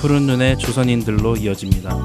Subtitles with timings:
[0.00, 2.04] 푸른 눈의 조선인들로 이어집니다.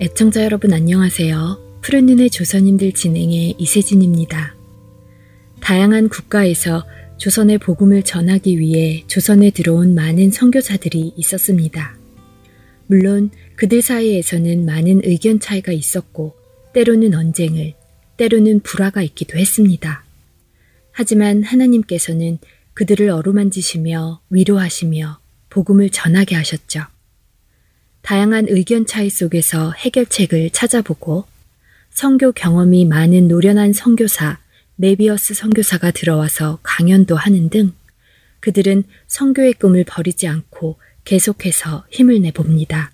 [0.00, 1.58] 애청자 여러분 안녕하세요.
[1.82, 4.56] 푸른 눈의 조선인들 진행의 이세진입니다.
[5.60, 6.82] 다양한 국가에서
[7.18, 11.96] 조선의 복음을 전하기 위해 조선에 들어온 많은 선교사들이 있었습니다.
[12.86, 16.36] 물론 그들 사이에서는 많은 의견 차이가 있었고
[16.74, 17.74] 때로는 언쟁을,
[18.16, 20.04] 때로는 불화가 있기도 했습니다.
[20.92, 22.38] 하지만 하나님께서는
[22.74, 26.82] 그들을 어루만지시며 위로하시며 복음을 전하게 하셨죠.
[28.02, 31.24] 다양한 의견 차이 속에서 해결책을 찾아보고
[31.90, 34.38] 선교 경험이 많은 노련한 선교사
[34.76, 37.72] 네비우스 선교사가 들어와서 강연도 하는 등
[38.40, 42.92] 그들은 선교의 꿈을 버리지 않고 계속해서 힘을 내봅니다.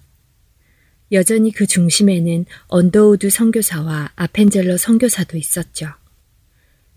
[1.11, 5.89] 여전히 그 중심에는 언더우드 선교사와 아펜젤러 선교사도 있었죠.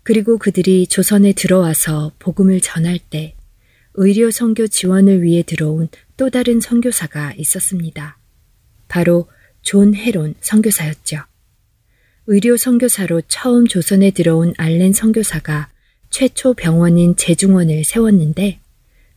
[0.02, 3.34] 그리고 그들이 조선에 들어와서 복음을 전할 때
[3.94, 8.18] 의료 선교 지원을 위해 들어온 또 다른 선교사가 있었습니다.
[8.88, 9.28] 바로
[9.62, 11.24] 존 헤론 선교사였죠.
[12.28, 15.68] 의료 선교사로 처음 조선에 들어온 알렌 선교사가
[16.10, 18.58] 최초 병원인 제중원을 세웠는데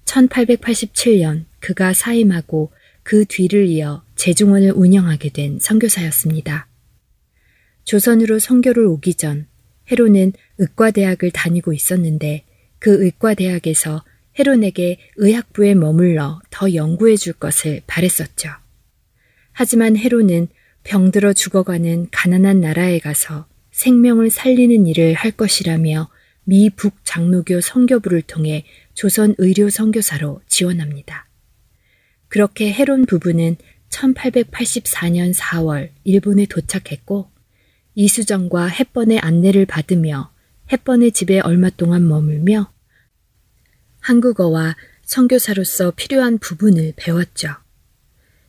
[0.06, 6.68] 1887년 그가 사임하고 그 뒤를 이어 제중원을 운영하게 된 선교사였습니다.
[7.84, 9.48] 조선으로 선교를 오기 전
[9.92, 12.44] 헤론은 의과대학을 다니고 있었는데
[12.78, 14.04] 그 의과대학에서
[14.38, 18.50] 헤론에게 의학부에 머물러 더 연구해 줄 것을 바랬었죠.
[19.52, 20.48] 하지만 헤로는
[20.90, 26.10] 병들어 죽어가는 가난한 나라에 가서 생명을 살리는 일을 할 것이라며
[26.46, 31.28] 미북 장로교 선교부를 통해 조선 의료 선교사로 지원합니다.
[32.28, 33.58] 그렇게 헤론 부부는
[33.90, 37.30] 1884년 4월 일본에 도착했고
[37.94, 40.32] 이수정과 햇번의 안내를 받으며
[40.72, 42.74] 햇번의 집에 얼마 동안 머물며
[44.00, 47.50] 한국어와 선교사로서 필요한 부분을 배웠죠.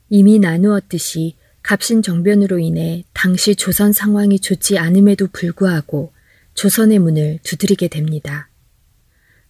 [0.09, 6.11] 이미 나누었듯이 갑신 정변으로 인해 당시 조선 상황이 좋지 않음에도 불구하고
[6.53, 8.49] 조선의 문을 두드리게 됩니다.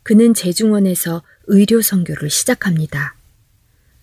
[0.03, 3.15] 그는 제중원에서 의료 선교를 시작합니다.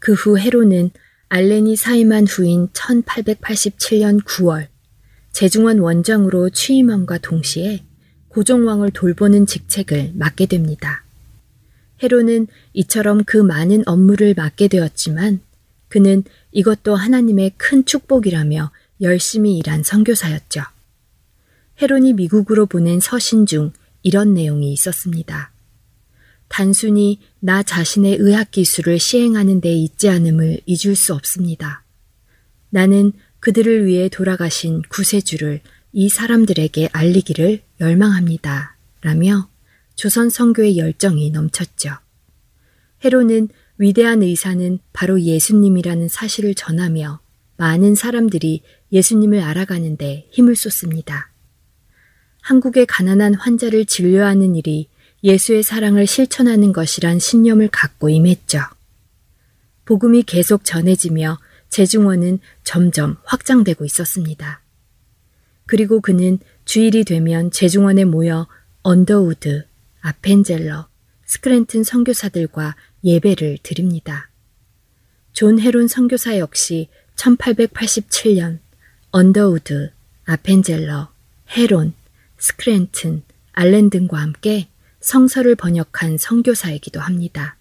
[0.00, 0.90] 그후 헤로는
[1.28, 4.68] 알렌이 사임한 후인 1887년 9월
[5.32, 7.84] 제중원 원장으로 취임함과 동시에
[8.28, 11.04] 고종왕을 돌보는 직책을 맡게 됩니다.
[12.02, 15.40] 헤로는 이처럼 그 많은 업무를 맡게 되었지만
[15.88, 18.70] 그는 이것도 하나님의 큰 축복이라며
[19.00, 20.62] 열심히 일한 선교사였죠.
[21.80, 23.72] 헤론이 미국으로 보낸 서신 중
[24.02, 25.52] 이런 내용이 있었습니다.
[26.48, 31.84] 단순히 나 자신의 의학 기술을 시행하는 데 있지 않음을 잊을 수 없습니다.
[32.70, 35.60] 나는 그들을 위해 돌아가신 구세주를
[35.92, 38.76] 이 사람들에게 알리기를 열망합니다.
[39.02, 39.48] 라며
[39.94, 41.90] 조선 선교의 열정이 넘쳤죠.
[43.04, 43.48] 헤로는
[43.78, 47.20] 위대한 의사는 바로 예수님이라는 사실을 전하며
[47.56, 48.62] 많은 사람들이
[48.92, 51.30] 예수님을 알아가는데 힘을 쏟습니다.
[52.42, 54.88] 한국의 가난한 환자를 진료하는 일이
[55.22, 58.60] 예수의 사랑을 실천하는 것이란 신념을 갖고 임했죠.
[59.84, 61.38] 복음이 계속 전해지며
[61.70, 64.62] 제중원은 점점 확장되고 있었습니다.
[65.66, 68.46] 그리고 그는 주일이 되면 제중원에 모여
[68.82, 69.66] 언더우드,
[70.00, 70.88] 아펜젤러,
[71.26, 74.28] 스크랜튼 선교사들과 예배를 드립니다.
[75.32, 78.58] 존 헤론 선교사 역시 1887년
[79.10, 79.92] 언더우드,
[80.24, 81.10] 아펜젤러,
[81.56, 81.94] 헤론,
[82.38, 83.22] 스크랜튼,
[83.52, 84.68] 알렌 등과 함께
[85.00, 87.56] 성서를 번역한 선교사이기도 합니다.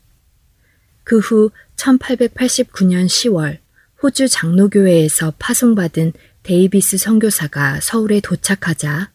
[1.03, 3.59] 그 후 1889년 10월
[4.03, 6.13] 호주 장로교회에서 파송받은
[6.43, 9.11] 데이비스 선교사가 서울에 도착하자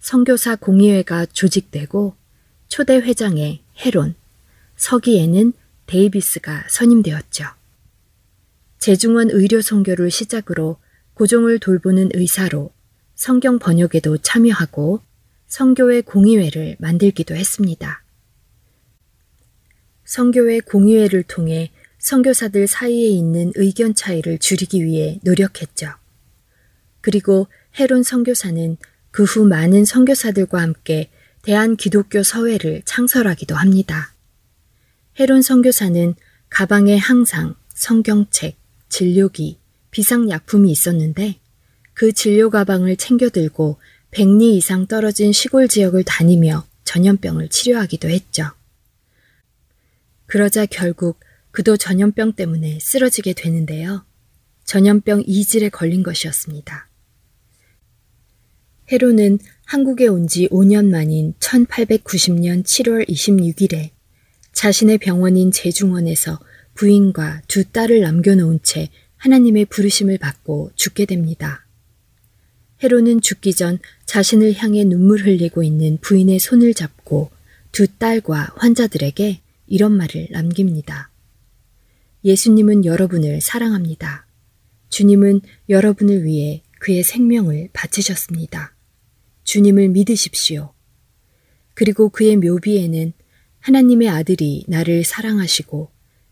[0.00, 2.14] 선교사 공의회가 조직되고
[2.68, 4.14] 초대 회장에 헤론,
[4.76, 5.52] 서기에는
[5.86, 7.44] 데이비스가 선임되었죠.
[8.78, 10.76] 제중원 의료 선교를 시작으로
[11.14, 12.72] 고종을 돌보는 의사로
[13.14, 15.00] 성경 번역에도 참여하고
[15.46, 18.02] 성교회 공의회를 만들기도 했습니다.
[20.04, 25.94] 성교회 공의회를 통해 선교사들 사이에 있는 의견 차이를 줄이기 위해 노력했죠.
[27.00, 27.46] 그리고
[27.78, 28.76] 헤론 선교사는
[29.10, 31.08] 그 후 많은 선교사들과 함께
[31.42, 34.13] 대한 기독교 서회를 창설하기도 합니다.
[35.18, 36.14] 헤론 선교사는
[36.50, 38.56] 가방에 항상 성경책,
[38.88, 39.58] 진료기,
[39.92, 41.38] 비상약품이 있었는데
[41.92, 43.78] 그 진료 가방을 챙겨 들고
[44.10, 48.50] 100리 이상 떨어진 시골 지역을 다니며 전염병을 치료하기도 했죠.
[50.26, 51.20] 그러자 결국
[51.52, 54.04] 그도 전염병 때문에 쓰러지게 되는데요.
[54.64, 56.88] 전염병 이질에 걸린 것이었습니다.
[58.90, 63.93] 헤로는 한국에 온 지 5년 만인 1890년 7월 26일에
[64.54, 66.38] 자신의 병원인 제중원에서
[66.74, 71.66] 부인과 두 딸을 남겨놓은 채 하나님의 부르심을 받고 죽게 됩니다.
[72.82, 77.30] 헤로는 죽기 전 자신을 향해 눈물 흘리고 있는 부인의 손을 잡고
[77.72, 81.10] 두 딸과 환자들에게 이런 말을 남깁니다.
[82.24, 84.26] 예수님은 여러분을 사랑합니다.
[84.90, 88.74] 주님은 여러분을 위해 그의 생명을 바치셨습니다.
[89.44, 90.72] 주님을 믿으십시오.
[91.74, 93.12] 그리고 그의 묘비에는
[93.64, 95.90] 하나님의 아들이 나를 사랑하시고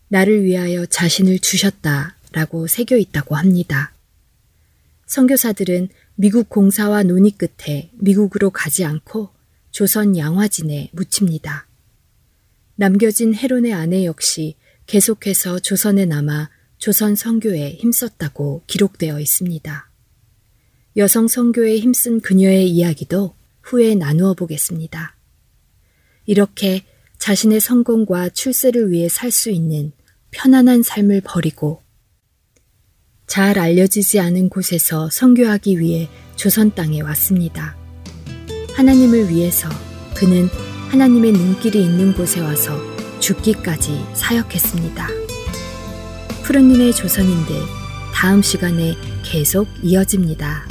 [0.09, 3.91] 나를 위하여 자신을 주셨다 라고 새겨 있다고 합니다.
[5.07, 9.31] 선교사들은 미국 공사와 논의 끝에 미국으로 가지 않고
[9.71, 11.67] 조선 양화진에 묻힙니다.
[12.75, 14.55] 남겨진 헤론의 아내 역시
[14.85, 19.89] 계속해서 조선에 남아 조선 선교에 힘썼다고 기록되어 있습니다.
[20.97, 23.33] 여성 선교에 힘쓴 그녀의 이야기도
[23.63, 25.15] 후에 나누어 보겠습니다.
[26.27, 26.83] 이렇게
[27.23, 29.93] 자신의 성공과 출세를 위해 살 수 있는
[30.31, 31.81] 편안한 삶을 버리고
[33.27, 37.77] 잘 알려지지 않은 곳에서 선교하기 위해 조선 땅에 왔습니다.
[38.73, 39.69] 하나님을 위해서
[40.13, 40.49] 그는
[40.89, 42.77] 하나님의 눈길이 있는 곳에 와서
[43.21, 45.07] 죽기까지 사역했습니다.
[46.43, 47.55] 푸른 눈의 조선인들
[48.13, 50.67] 다음 시간에 계속 이어집니다.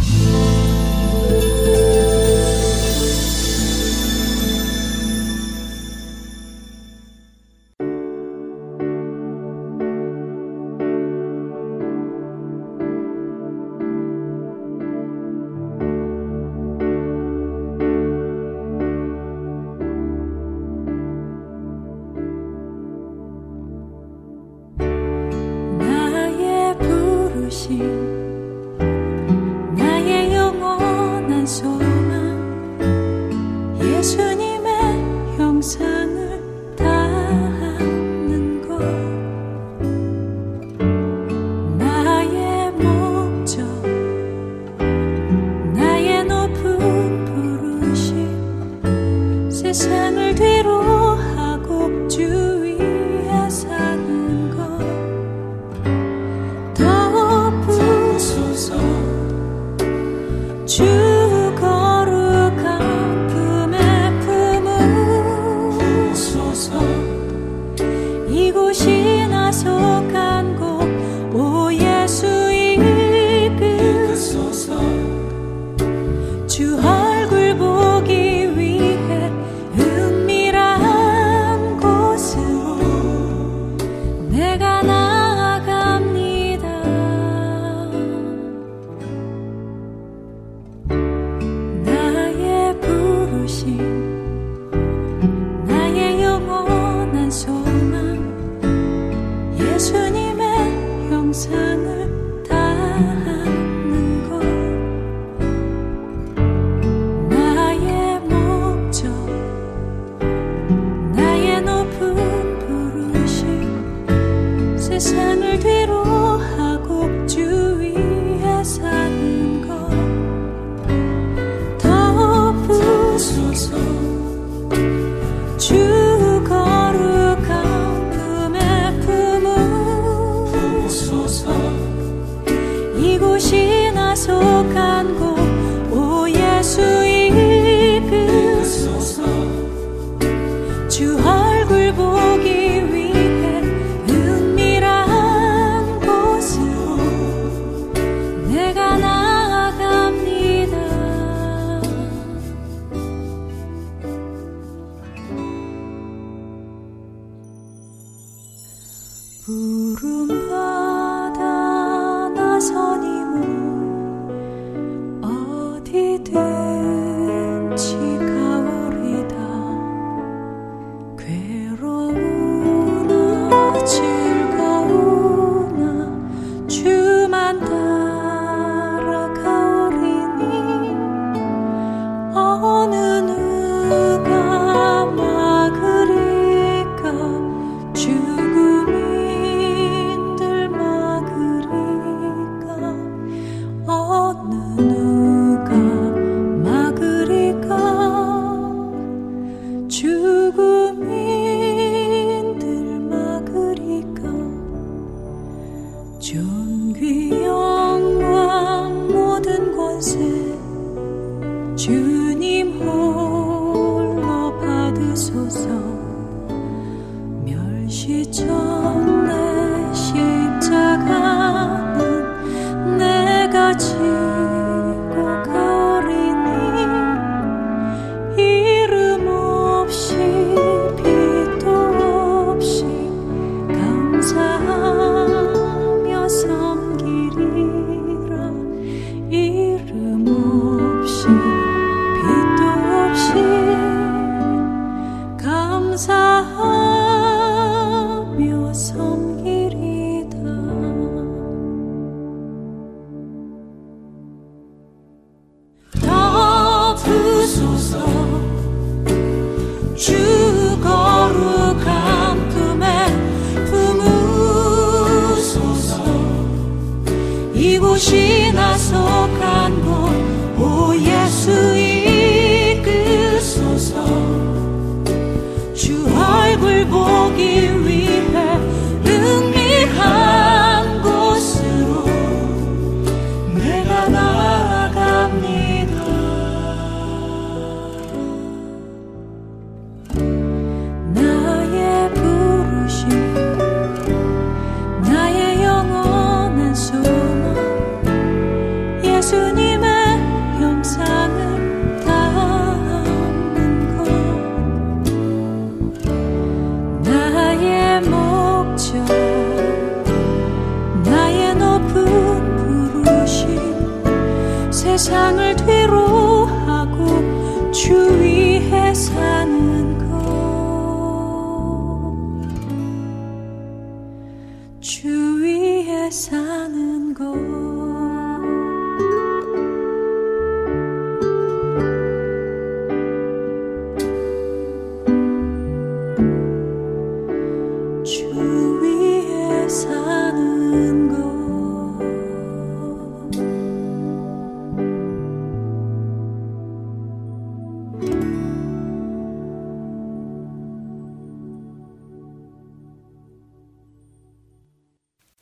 [115.12, 116.11] 세상을 뒤로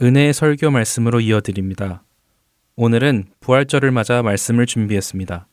[0.02, 2.02] 은혜의 설교 말씀으로 이어드립니다.
[2.74, 5.46] 오늘은 부활절을 맞아 말씀을 준비했습니다.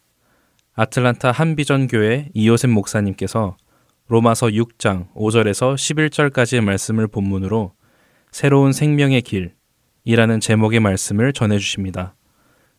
[0.73, 3.57] 아틀란타 한비전 교회 이호셉 목사님께서
[4.07, 7.73] 로마서 6장 5절에서 11절까지의 말씀을 본문으로
[8.31, 12.15] 새로운 생명의 길이라는 제목의 말씀을 전해 주십니다.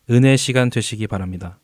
[0.09, 1.59] 은혜 시간 되시기 바랍니다.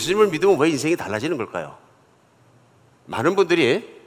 [0.00, 1.76] 예수님을 믿으면 왜 인생이 달라지는 걸까요?
[3.04, 4.00] 많은 분들이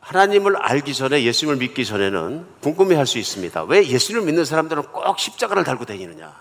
[0.00, 3.64] 하나님을 알기 전에 예수님을 믿기 전에는 궁금해 할 수 있습니다.
[3.64, 6.32] 왜 예수님을 믿는 사람들은 꼭 십자가를 달고 다니느냐?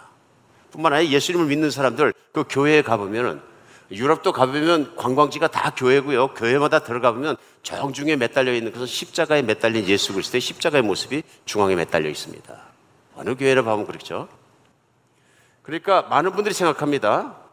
[0.71, 3.41] 뿐만 아니라 예수님을 믿는 사람들 그 교회에 가보면은
[3.91, 6.33] 유럽도 가보면 관광지가 다 교회고요.
[6.33, 12.09] 교회마다 들어가 보면 정중에 매달려 있는 그래서 십자가에 매달린 예수 그리스도의 십자가의 모습이 중앙에 매달려
[12.09, 12.55] 있습니다.
[13.15, 14.27] 어느 교회를 봐면 그렇죠.
[15.63, 17.44] 그러니까 많은 분들이 생각합니다.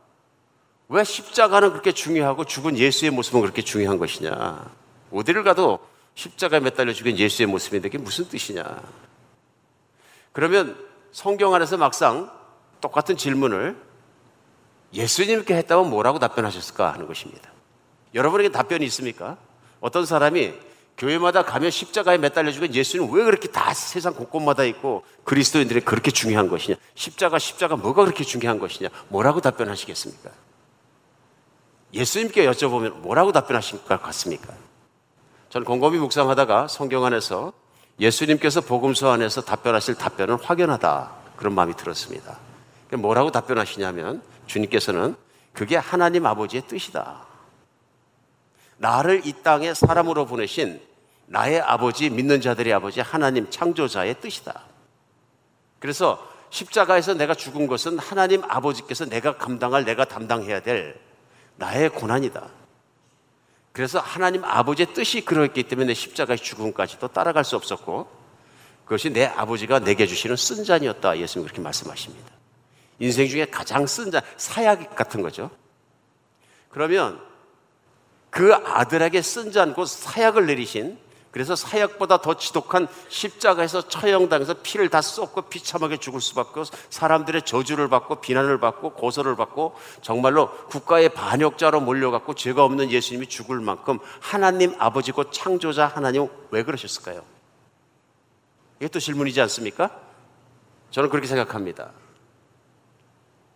[0.92, 4.70] 왜 십자가는 그렇게 중요하고 죽은 예수의 모습은 그렇게 중요한 것이냐?
[5.10, 5.78] 어디를 가도
[6.14, 8.62] 십자가에 매달려 죽은 예수의 모습인데 그게 무슨 뜻이냐?
[10.32, 10.76] 그러면
[11.10, 12.30] 성경 안에서 막상
[12.82, 13.74] 똑같은 질문을
[14.92, 17.50] 예수님께 했다면 뭐라고 답변하셨을까 하는 것입니다.
[18.12, 19.38] 여러분에게 답변이 있습니까?
[19.80, 20.52] 어떤 사람이
[20.98, 26.48] 교회마다 가면 십자가에 매달려 죽은 예수님 왜 그렇게 다 세상 곳곳마다 있고 그리스도인들이 그렇게 중요한
[26.48, 26.76] 것이냐?
[26.94, 28.90] 십자가, 십자가 뭐가 그렇게 중요한 것이냐?
[29.08, 30.51] 뭐라고 답변하시겠습니까?
[31.92, 34.54] 예수님께 여쭤보면 뭐라고 답변하실 것 같습니까?
[35.50, 37.52] 저는 곰곰이 묵상하다가 성경 안에서
[38.00, 41.10] 예수님께서 복음서 안에서 답변하실 답변은 확연하다.
[41.36, 42.38] 그런 마음이 들었습니다.
[42.92, 45.16] 뭐라고 답변하시냐면 주님께서는
[45.52, 47.26] 그게 하나님 아버지의 뜻이다.
[48.78, 50.80] 나를 이 땅에 사람으로 보내신
[51.26, 54.62] 나의 아버지, 믿는 자들의 아버지, 하나님 창조자의 뜻이다.
[55.78, 61.00] 그래서 십자가에서 내가 죽은 것은 하나님 아버지께서 내가 감당할, 내가 담당해야 될
[61.56, 62.48] 나의 고난이다.
[63.72, 68.08] 그래서 하나님 아버지의 뜻이 그렇기 때문에 십자가의 죽음까지도 따라갈 수 없었고
[68.84, 71.18] 그것이 내 아버지가 내게 주시는 쓴 잔이었다.
[71.18, 72.30] 예수님 그렇게 말씀하십니다.
[72.98, 75.50] 인생 중에 가장 쓴 잔, 사약 같은 거죠.
[76.68, 77.20] 그러면
[78.30, 80.98] 그 아들에게 쓴 잔, 곧 사약을 내리신
[81.32, 87.88] 그래서 사약보다 더 지독한 십자가에서 처형당해서 피를 다 쏟고 비참하게 죽을 수밖에 없고 사람들의 저주를
[87.88, 94.74] 받고 비난을 받고 고소를 받고 정말로 국가의 반역자로 몰려갔고 죄가 없는 예수님이 죽을 만큼 하나님
[94.78, 97.22] 아버지고 창조자 하나님 왜 그러셨을까요?
[98.78, 99.90] 이게 또 질문이지 않습니까?
[100.90, 101.92] 저는 그렇게 생각합니다.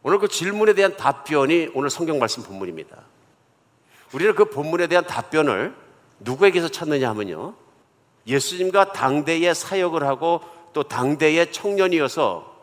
[0.02, 2.96] 오늘 그 질문에 대한 답변이 오늘 성경 말씀 본문입니다.
[4.14, 5.76] 우리는 그 본문에 대한 답변을
[6.20, 7.65] 누구에게서 찾느냐 하면요.
[8.26, 10.40] 예수님과 당대에 사역을 하고
[10.72, 12.54] 또 당대의 청년이어서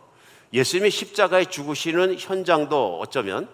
[0.54, 3.48] 예수님이 십자가에 죽으시는 현장도 어쩌면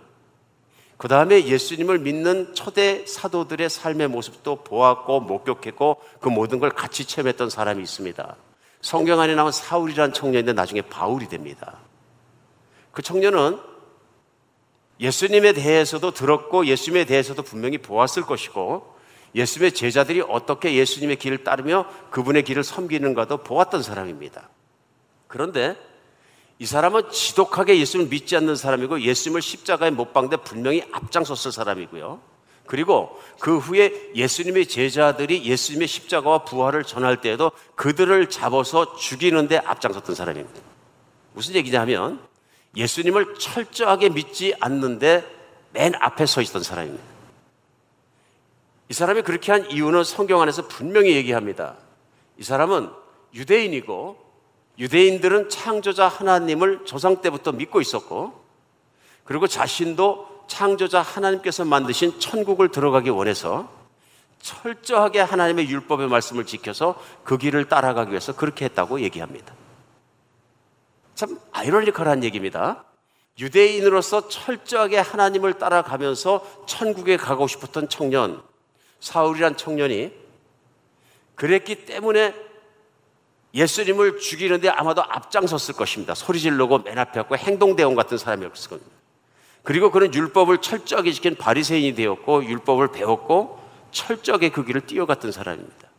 [0.98, 7.50] 그 다음에 예수님을 믿는 초대 사도들의 삶의 모습도 보았고 목격했고 그 모든 걸 같이 체험했던
[7.50, 8.36] 사람이 있습니다.
[8.82, 11.78] 성경 안에 나온 사울이라는 청년인데 나중에 바울이 됩니다.
[12.92, 13.60] 그 청년은
[15.00, 18.99] 예수님에 대해서도 들었고 예수님에 대해서도 분명히 보았을 것이고
[19.36, 24.50] 예수님의 제자들이 어떻게 예수님의 길을 따르며 그분의 길을 섬기는가도 보았던 사람입니다.
[25.28, 25.76] 그런데
[26.58, 32.20] 이 사람은 지독하게 예수님을 믿지 않는 사람이고 예수님을 십자가에 못 박는데 분명히 앞장섰을 사람이고요.
[32.66, 40.60] 그리고 그 후에 예수님의 제자들이 예수님의 십자가와 부활을 전할 때에도 그들을 잡아서 죽이는데 앞장섰던 사람입니다.
[41.34, 42.20] 무슨 얘기냐 하면
[42.76, 45.26] 예수님을 철저하게 믿지 않는데
[45.74, 47.19] 맨 앞에 서 있던 사람입니다.
[48.90, 51.78] 이 사람이 그렇게 한 이유는 성경 안에서 분명히 얘기합니다.
[52.38, 52.90] 이 사람은
[53.36, 54.18] 유대인이고
[54.80, 58.44] 유대인들은 창조자 하나님을 조상 때부터 믿고 있었고
[59.24, 63.70] 그리고 자신도 창조자 하나님께서 만드신 천국을 들어가기 원해서
[64.42, 69.54] 철저하게 하나님의 율법의 말씀을 지켜서 그 길을 따라가기 위해서 그렇게 했다고 얘기합니다.
[71.14, 72.86] 참 아이러니컬한 얘기입니다.
[73.38, 78.42] 유대인으로서 철저하게 하나님을 따라가면서 천국에 가고 싶었던 청년,
[79.00, 80.12] 사울이란 청년이
[81.36, 82.34] 그랬기 때문에
[83.54, 86.14] 예수님을 죽이는데 아마도 앞장섰을 것입니다.
[86.14, 88.92] 소리 지르고 맨 앞에 왔고 행동대원 같은 사람이었을 겁니다.
[89.64, 93.60] 그리고 그는 율법을 철저하게 지킨 바리새인이 되었고 율법을 배웠고
[93.92, 95.90] 철저하게 그 길을 뛰어갔던 사람입니다.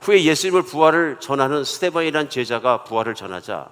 [0.00, 3.68] 후에 예수님을 부활을 전하는 스테반이라는 제자가 부활을 전하자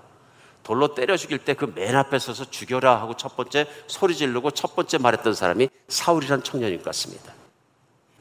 [0.64, 4.74] 돌로 때려 죽일 때 그 맨 앞에 서서 죽여라 하고 첫 번째 소리 지르고 첫
[4.74, 7.32] 번째 말했던 사람이 사울이란 청년인 것 같습니다.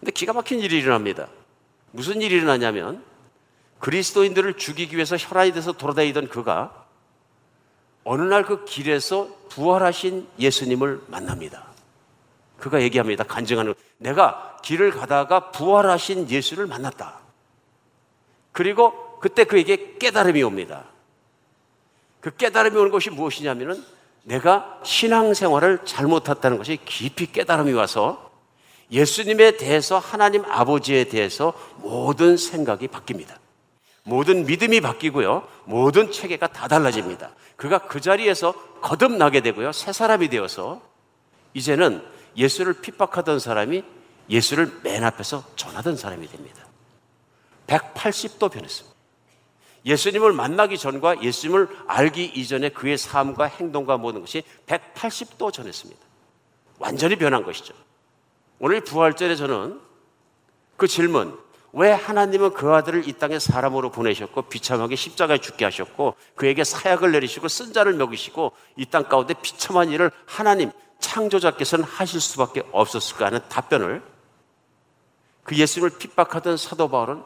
[0.03, 1.29] 근데 기가 막힌 일이 일어납니다.
[1.91, 3.01] 무슨 일이 일어나냐면
[3.79, 6.85] 그리스도인들을 죽이기 위해서 혈안이 돼서 돌아다니던 그가
[8.03, 11.67] 어느 날 그 길에서 부활하신 예수님을 만납니다.
[12.59, 13.23] 그가 얘기합니다.
[13.23, 17.19] 간증하는 내가 길을 가다가 부활하신 예수를 만났다.
[18.51, 20.83] 그리고 그때 그에게 깨달음이 옵니다.
[22.19, 23.81] 그 깨달음이 오는 것이 무엇이냐면은
[24.23, 28.22] 내가 신앙생활을 잘못했다는 것이 깊이 깨달음이 와서
[28.93, 33.35] 예수님에 대해서 하나님 아버지에 대해서 모든 생각이 바뀝니다.
[34.03, 35.47] 모든 믿음이 바뀌고요.
[35.65, 37.31] 모든 체계가 다 달라집니다.
[37.55, 39.71] 그가 그 자리에서 거듭나게 되고요.
[39.71, 40.81] 새 사람이 되어서
[41.53, 42.05] 이제는
[42.37, 43.83] 예수를 핍박하던 사람이
[44.29, 46.65] 예수를 맨 앞에서 전하던 사람이 됩니다.
[47.67, 48.93] 180도 변했습니다.
[49.85, 55.99] 예수님을 만나기 전과 예수님을 알기 이전에 그의 삶과 행동과 모든 것이 180도 전했습니다.
[56.79, 57.73] 완전히 변한 것이죠.
[58.65, 59.81] 오늘 부활절에 저는
[60.77, 61.37] 그 질문,
[61.73, 67.49] 왜 하나님은 그 아들을 이 땅에 사람으로 보내셨고 비참하게 십자가에 죽게 하셨고 그에게 사약을 내리시고
[67.49, 74.01] 쓴 자를 먹이시고 이 땅 가운데 비참한 일을 하나님 창조자께서는 하실 수밖에 없었을까 하는 답변을
[75.43, 77.21] 그 예수님을 핍박하던 사도 바울은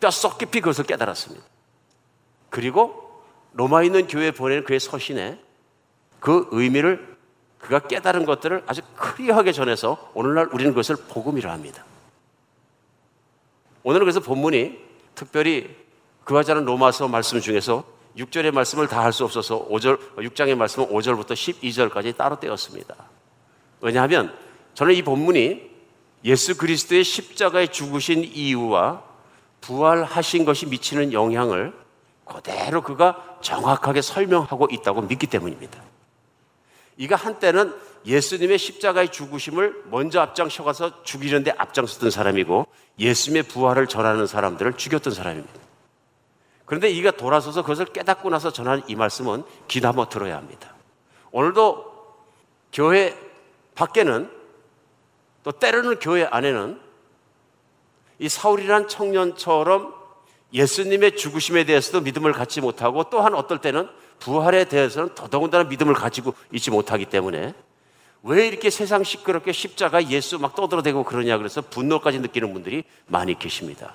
[0.00, 1.46] 뼛속 깊이 그것을 깨달았습니다.
[2.50, 3.22] 그리고
[3.54, 5.42] 로마에 있는 교회에 보내는 그의 서신에
[6.20, 7.07] 그 의미를
[7.58, 11.84] 그가 깨달은 것들을 아주 클리어하게 전해서 오늘날 우리는 그것을 복음이라 합니다.
[13.82, 14.78] 오늘은 그래서 본문이
[15.14, 15.74] 특별히
[16.24, 17.84] 그하지 않은 로마서 말씀 중에서
[18.16, 22.94] 6절의 말씀을 다 할 수 없어서 5절, 6장의 말씀은 5절부터 12절까지 따로 떼었습니다.
[23.80, 24.34] 왜냐하면
[24.74, 25.68] 저는 이 본문이
[26.24, 29.02] 예수 그리스도의 십자가에 죽으신 이유와
[29.60, 31.72] 부활하신 것이 미치는 영향을
[32.24, 35.87] 그대로 그가 정확하게 설명하고 있다고 믿기 때문입니다.
[36.98, 42.66] 이가 한때는 예수님의 십자가의 죽으심을 먼저 앞장서가서 죽이는데 앞장섰던 사람이고
[42.98, 45.60] 예수님의 부활을 전하는 사람들을 죽였던 사람입니다.
[46.64, 50.74] 그런데 이가 돌아서서 그것을 깨닫고 나서 전하는 이 말씀은 귀담아 들어야 합니다.
[51.30, 51.86] 오늘도
[52.72, 53.16] 교회
[53.74, 54.30] 밖에는
[55.44, 56.80] 또 때로는 교회 안에는
[58.18, 59.94] 이 사울이란 청년처럼
[60.52, 66.70] 예수님의 죽으심에 대해서도 믿음을 갖지 못하고 또한 어떨 때는 부활에 대해서는 더더군다나 믿음을 가지고 있지
[66.70, 67.54] 못하기 때문에
[68.22, 73.94] 왜 이렇게 세상 시끄럽게 십자가 예수 막 떠들어대고 그러냐 그래서 분노까지 느끼는 분들이 많이 계십니다.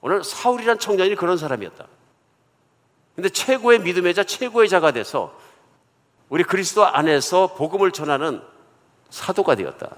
[0.00, 1.86] 오늘 사울이란 청년이 그런 사람이었다.
[3.14, 5.38] 근데 최고의 믿음의 자, 최고의 자가 돼서
[6.28, 8.42] 우리 그리스도 안에서 복음을 전하는
[9.08, 9.96] 사도가 되었다.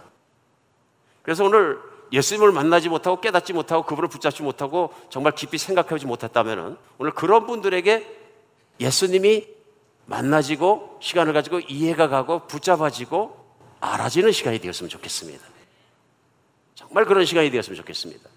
[1.22, 1.78] 그래서 오늘
[2.12, 8.25] 예수님을 만나지 못하고 깨닫지 못하고 그분을 붙잡지 못하고 정말 깊이 생각하지 못했다면 오늘 그런 분들에게
[8.80, 9.46] 예수님이
[10.06, 13.44] 만나지고 시간을 가지고 이해가 가고 붙잡아지고
[13.80, 15.44] 알아지는 시간이 되었으면 좋겠습니다.
[16.74, 18.28] 정말 그런 시간이 되었으면 좋겠습니다.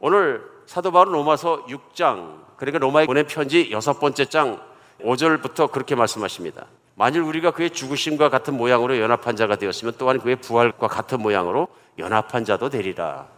[0.00, 4.60] 오늘 사도 바울 로마서 6장 그러니까 로마에 보낸 편지 여섯 번째 장
[5.02, 6.66] 5절부터 그렇게 말씀하십니다.
[6.94, 11.68] 만일 우리가 그의 죽으심과 같은 모양으로 연합한 자가 되었으면 또한 그의 부활과 같은 모양으로
[11.98, 13.28] 연합한 자도 되리라.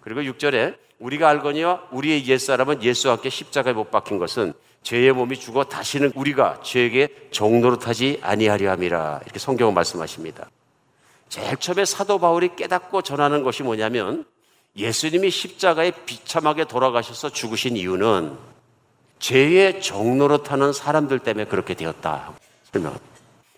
[0.00, 5.64] 그리고 6절에 우리가 알거니와 우리의 옛사람은 예수와 함께 십자가에 못 박힌 것은 죄의 몸이 죽어
[5.64, 9.20] 다시는 우리가 죄에게 종노릇하지 아니하려 함이라.
[9.24, 10.48] 이렇게 성경은 말씀하십니다.
[11.28, 14.24] 제일 처음에 사도 바울이 깨닫고 전하는 것이 뭐냐면
[14.76, 18.36] 예수님이 십자가에 비참하게 돌아가셔서 죽으신 이유는
[19.18, 22.32] 죄의 종노릇하는 사람들 때문에 그렇게 되었다.
[22.70, 22.98] 설명.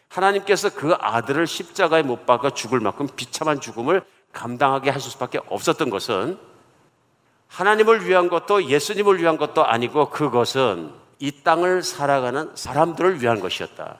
[0.08, 6.38] 하나님께서 그 아들을 십자가에 못 박아 죽을 만큼 비참한 죽음을 감당하게 하실 수밖에 없었던 것은
[7.48, 13.96] 하나님을 위한 것도 예수님을 위한 것도 아니고 그것은 이 땅을 살아가는 사람들을 위한 것이었다.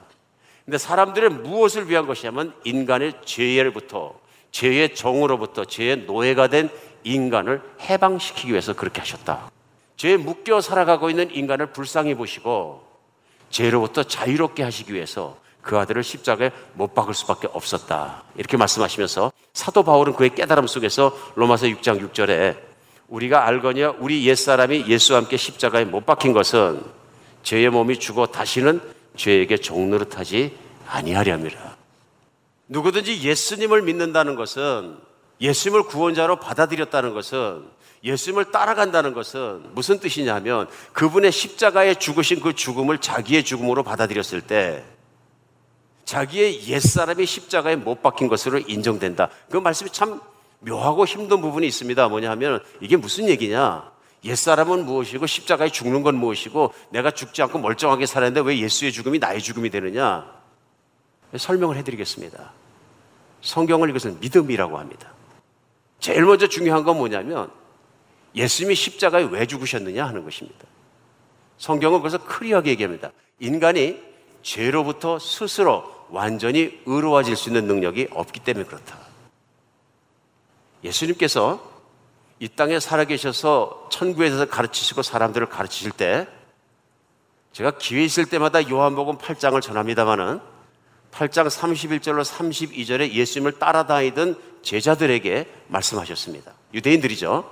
[0.65, 4.19] 근데 사람들은 무엇을 위한 것이냐면 인간의 죄를부터
[4.51, 6.69] 죄의 정으로부터 죄의 노예가 된
[7.03, 9.51] 인간을 해방시키기 위해서 그렇게 하셨다.
[9.97, 12.83] 죄에 묶여 살아가고 있는 인간을 불쌍히 보시고
[13.49, 18.23] 죄로부터 자유롭게 하시기 위해서 그 아들을 십자가에 못 박을 수밖에 없었다.
[18.35, 22.57] 이렇게 말씀하시면서 사도 바울은 그의 깨달음 속에서 로마서 6장 6절에
[23.07, 26.83] 우리가 알거니와 우리 옛사람이 예수와 함께 십자가에 못 박힌 것은
[27.45, 28.81] 죄의 몸이 죽어 다시는
[29.15, 31.77] 죄에게 종노릇하지 아니하렵니다.
[32.67, 34.97] 누구든지 예수님을 믿는다는 것은
[35.39, 37.63] 예수님을 구원자로 받아들였다는 것은
[38.03, 44.83] 예수님을 따라간다는 것은 무슨 뜻이냐면 그분의 십자가에 죽으신 그 죽음을 자기의 죽음으로 받아들였을 때
[46.05, 49.29] 자기의 옛사람이 십자가에 못 박힌 것으로 인정된다.
[49.51, 50.19] 그 말씀이 참
[50.61, 52.07] 묘하고 힘든 부분이 있습니다.
[52.07, 53.94] 뭐냐 하면 이게 무슨 얘기냐?
[54.25, 59.41] 옛사람은 무엇이고 십자가에 죽는 건 무엇이고 내가 죽지 않고 멀쩡하게 살았는데 왜 예수의 죽음이 나의
[59.41, 60.25] 죽음이 되느냐?
[61.37, 62.51] 설명을 해드리겠습니다.
[63.41, 65.11] 성경을 이것을 믿음이라고 합니다.
[65.99, 67.51] 제일 먼저 중요한 건 뭐냐면
[68.35, 70.65] 예수님이 십자가에 왜 죽으셨느냐 하는 것입니다.
[71.57, 73.11] 성경은 그래서 클리어하게 얘기합니다.
[73.39, 74.01] 인간이
[74.41, 78.97] 죄로부터 스스로 완전히 의로워질 수 있는 능력이 없기 때문에 그렇다.
[80.83, 81.74] 예수님께서
[82.45, 86.27] 이 땅에 살아계셔서 천국에서 가르치시고 사람들을 가르치실 때
[87.53, 90.39] 제가 기회 있을 때마다 요한복음 8장을 전합니다마는
[91.11, 96.53] 8장 31절로 32절에 예수님을 따라다니던 제자들에게 말씀하셨습니다.
[96.75, 97.49] 유대인들이죠.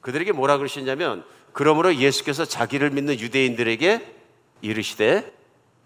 [0.00, 1.22] 그들에게 뭐라 그러셨냐면
[1.52, 4.14] 그러므로 예수께서 자기를 믿는 유대인들에게
[4.62, 5.34] 이르시되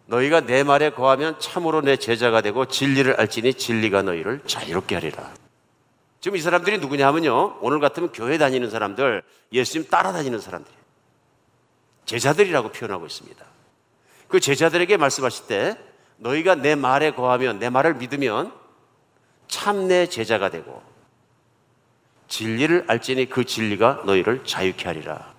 [0.07, 5.44] 너희가 내 말에 거하면 참으로 내 제자가 되고 진리를 알지니 진리가 너희를 자유롭게 하리라.
[6.25, 7.59] 지금 이 사람들이 누구냐 하면요.
[7.61, 10.73] 오늘 같으면 교회 다니는 사람들, 예수님 따라다니는 사람들.
[12.07, 13.45] 제자들이라고 표현하고 있습니다.
[14.29, 15.79] 그 제자들에게 말씀하실 때
[16.17, 18.55] 너희가 내 말에 거하면 내 말을 믿으면
[19.49, 20.83] 참내 제자가 되고
[22.29, 25.35] 진리를 알지니 그 진리가 너희를 자유케 하리라.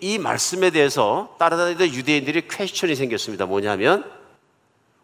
[0.00, 3.46] 이 말씀에 대해서 따라다니던 유대인들이 퀘스천이 생겼습니다.
[3.46, 4.15] 뭐냐면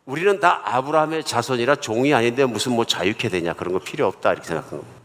[0.05, 4.49] 우리는 다 아브라함의 자손이라 종이 아닌데 무슨 뭐 자유케 되냐 그런 거 필요 없다 이렇게
[4.49, 5.01] 생각한 겁니다.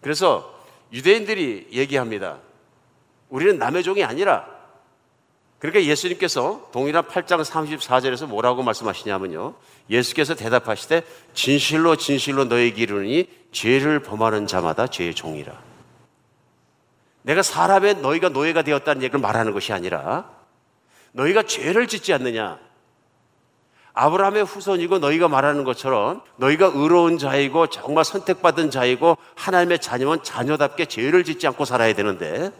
[0.00, 0.58] 그래서
[0.92, 2.38] 유대인들이 얘기합니다.
[3.28, 4.46] 우리는 남의 종이 아니라
[5.58, 9.54] 그러니까 예수님께서 동일한 8장 34절에서 뭐라고 말씀하시냐면요.
[9.90, 11.02] 예수께서 대답하시되
[11.34, 15.52] 진실로 진실로 너에게 이르니 죄를 범하는 자마다 죄의 종이라.
[17.22, 20.30] 내가 사람의 너희가 노예가 되었다는 얘기를 말하는 것이 아니라
[21.12, 22.58] 너희가 죄를 짓지 않느냐.
[24.00, 31.24] 아브라함의 후손이고 너희가 말하는 것처럼 너희가 의로운 자이고 정말 선택받은 자이고 하나님의 자녀면 자녀답게 죄를
[31.24, 32.52] 짓지 않고 살아야 되는데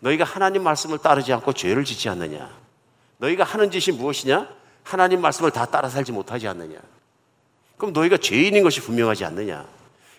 [0.00, 2.50] 너희가 하나님 말씀을 따르지 않고 죄를 짓지 않느냐.
[3.18, 4.48] 너희가 하는 짓이 무엇이냐?
[4.82, 6.80] 하나님 말씀을 다 따라 살지 못하지 않느냐.
[7.76, 9.64] 그럼 너희가 죄인인 것이 분명하지 않느냐.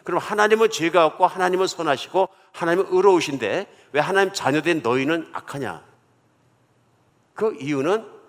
[0.06, 5.82] 그럼 하나님은 죄가 없고 하나님은 선하시고 하나님은 의로우신데 왜 하나님 자녀된 너희는 악하냐?
[7.34, 8.21] 그 이유는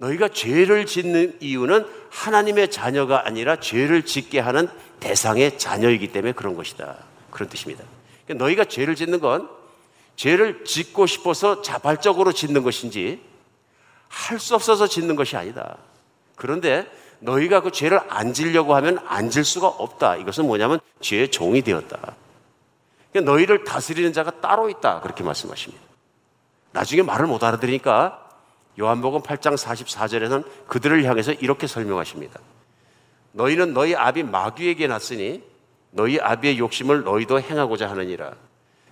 [0.00, 4.66] 너희가 죄를 짓는 이유는 하나님의 자녀가 아니라 죄를 짓게 하는
[4.98, 6.96] 대상의 자녀이기 때문에 그런 것이다.
[7.30, 7.84] 그런 뜻입니다.
[8.26, 9.48] 그러니까 너희가 죄를 짓는 건
[10.16, 13.20] 죄를 짓고 싶어서 자발적으로 짓는 것인지
[14.08, 15.76] 할 수 없어서 짓는 것이 아니다.
[16.34, 20.16] 그런데 너희가 그 죄를 안 지려고 하면 안 질 수가 없다.
[20.16, 22.16] 이것은 뭐냐면 죄의 종이 되었다.
[23.12, 25.00] 그러니까 너희를 다스리는 자가 따로 있다.
[25.02, 25.82] 그렇게 말씀하십니다.
[26.72, 28.19] 나중에 말을 못 알아들으니까
[28.80, 32.40] 요한복음 8장 44절에는 그들을 향해서 이렇게 설명하십니다.
[33.32, 35.42] 너희는 너희 아비 마귀에게 났으니
[35.90, 38.32] 너희 아비의 욕심을 너희도 행하고자 하느니라.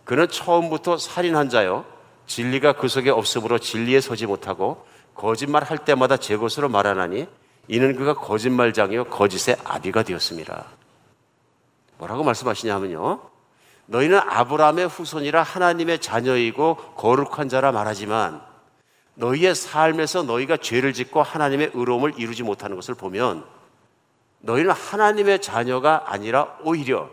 [0.04, 1.84] 그는 처음부터 살인한 자요.
[2.26, 7.26] 진리가 그 속에 없으므로 진리에 서지 못하고 거짓말 할 때마다 제 것으로 말하나니
[7.68, 10.66] 이는 그가 거짓말장이요 거짓의 아비가 되었습니다.
[11.96, 13.20] 뭐라고 말씀하시냐면요.
[13.86, 18.47] 너희는 아브라함의 후손이라 하나님의 자녀이고 거룩한 자라 말하지만
[19.18, 23.44] 너희의 삶에서 너희가 죄를 짓고 하나님의 의로움을 이루지 못하는 것을 보면
[24.40, 27.10] 너희는 하나님의 자녀가 아니라 오히려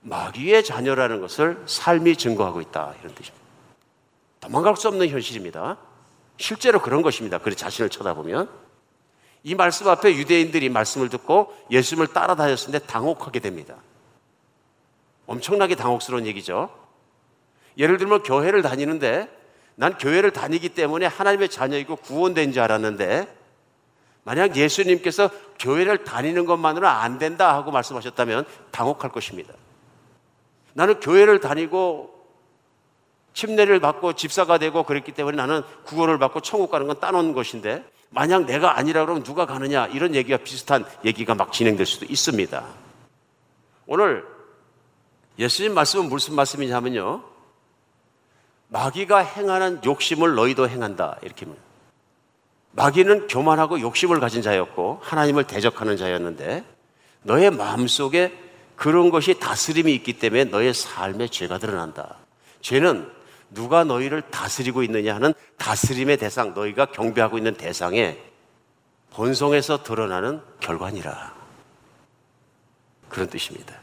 [0.00, 2.94] 마귀의 자녀라는 것을 삶이 증거하고 있다.
[3.00, 3.46] 이런 뜻입니다.
[4.40, 5.76] 도망갈 수 없는 현실입니다.
[6.38, 7.36] 실제로 그런 것입니다.
[7.38, 8.48] 그래 자신을 쳐다보면
[9.44, 13.76] 이 말씀 앞에 유대인들이 말씀을 듣고 예수님을 따라다녔는데 당혹하게 됩니다.
[15.26, 16.70] 엄청나게 당혹스러운 얘기죠.
[17.76, 19.41] 예를 들면 교회를 다니는데
[19.74, 23.42] 난 교회를 다니기 때문에 하나님의 자녀이고 구원된 줄 알았는데
[24.24, 29.52] 만약 예수님께서 교회를 다니는 것만으로 안 된다 하고 말씀하셨다면 당혹할 것입니다.
[30.74, 32.12] 나는 교회를 다니고
[33.34, 38.44] 침례를 받고 집사가 되고 그랬기 때문에 나는 구원을 받고 천국 가는 건 따놓은 것인데 만약
[38.44, 42.64] 내가 아니라 그러면 누가 가느냐 이런 얘기가 비슷한 얘기가 막 진행될 수도 있습니다.
[43.86, 44.24] 오늘
[45.38, 47.31] 예수님 말씀은 무슨 말씀이냐면요.
[48.72, 51.18] 마귀가 행하는 욕심을 너희도 행한다.
[51.22, 51.46] 이렇게
[52.70, 56.64] 마귀는 교만하고 욕심을 가진 자였고 하나님을 대적하는 자였는데
[57.22, 58.32] 너의 마음속에
[58.74, 62.16] 그런 것이 다스림이 있기 때문에 너의 삶에 죄가 드러난다.
[62.62, 63.12] 죄는
[63.50, 68.16] 누가 너희를 다스리고 있느냐 하는 다스림의 대상, 너희가 경배하고 있는 대상에
[69.10, 71.34] 본성에서 드러나는 결과니라.
[73.10, 73.81] 그런 뜻입니다.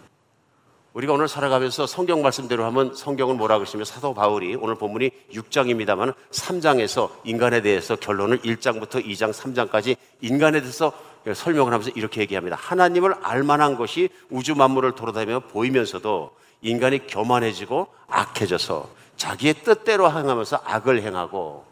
[0.99, 7.09] 우리가 오늘 살아가면서 성경 말씀대로 하면 성경은 뭐라 그러시면 사도 바울이 오늘 본문이 6장입니다만 3장에서
[7.23, 10.91] 인간에 대해서 결론을 1장부터 2장, 3장까지 인간에 대해서
[11.33, 12.57] 설명을 하면서 이렇게 얘기합니다.
[12.59, 16.31] 하나님을 알만한 것이 우주 만물을 돌아다니며 보이면서도
[16.63, 21.68] 인간이 교만해지고 악해져서 자기의 뜻대로 행하면서 악을 행하고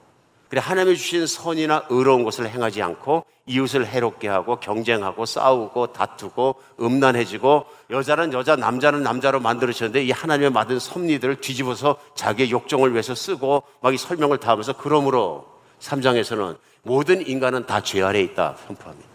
[0.49, 7.65] 그래 하나님이 주신 선이나 의로운 것을 행하지 않고 이웃을 해롭게 하고 경쟁하고 싸우고 다투고 음란해지고
[7.89, 13.93] 여자는 여자 남자는 남자로 만들으셨는데 이 하나님의 받은 섭리들을 뒤집어서 자기의 욕정을 위해서 쓰고 막
[13.93, 15.45] 이 설명을 다 하면서 그러므로
[15.79, 19.09] 3장에서는 모든 인간은 다 죄 아래 있다 선포합니다.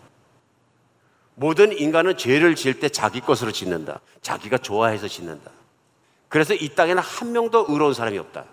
[1.34, 4.00] 모든 인간은 죄를 지을 때 자기 것으로 짓는다.
[4.20, 5.50] 자기가 좋아해서 짓는다.
[6.28, 8.44] 그래서 이 땅에는 한 명도 의로운 사람이 없다.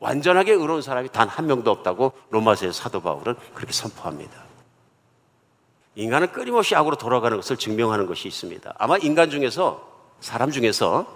[0.00, 4.32] 완전하게 의로운 사람이 단 한 명도 없다고 로마서의 사도 바울은 그렇게 선포합니다.
[5.94, 8.74] 인간은 끊임없이 악으로 돌아가는 것을 증명하는 것이 있습니다.
[8.78, 9.86] 아마 인간 중에서
[10.20, 11.06] 사람 중에서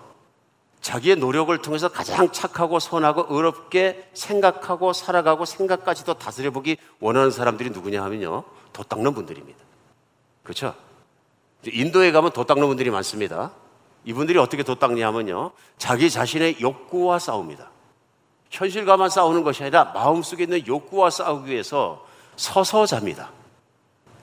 [0.80, 8.42] 자기의 노력을 통해서 가장 착하고 선하고 의롭게 생각하고 살아가고 생각까지도 다스려보기 원하는 사람들이 누구냐 하면요.
[8.72, 9.58] 도 닦는 분들입니다.
[10.42, 10.74] 그렇죠?
[11.64, 13.52] 인도에 가면 도 닦는 분들이 많습니다.
[14.04, 15.52] 이분들이 어떻게 도 닦냐 하면요.
[15.78, 17.71] 자기 자신의 욕구와 싸웁니다.
[18.52, 23.30] 현실과만 싸우는 것이 아니라 마음속에 있는 욕구와 싸우기 위해서 서서 잡니다.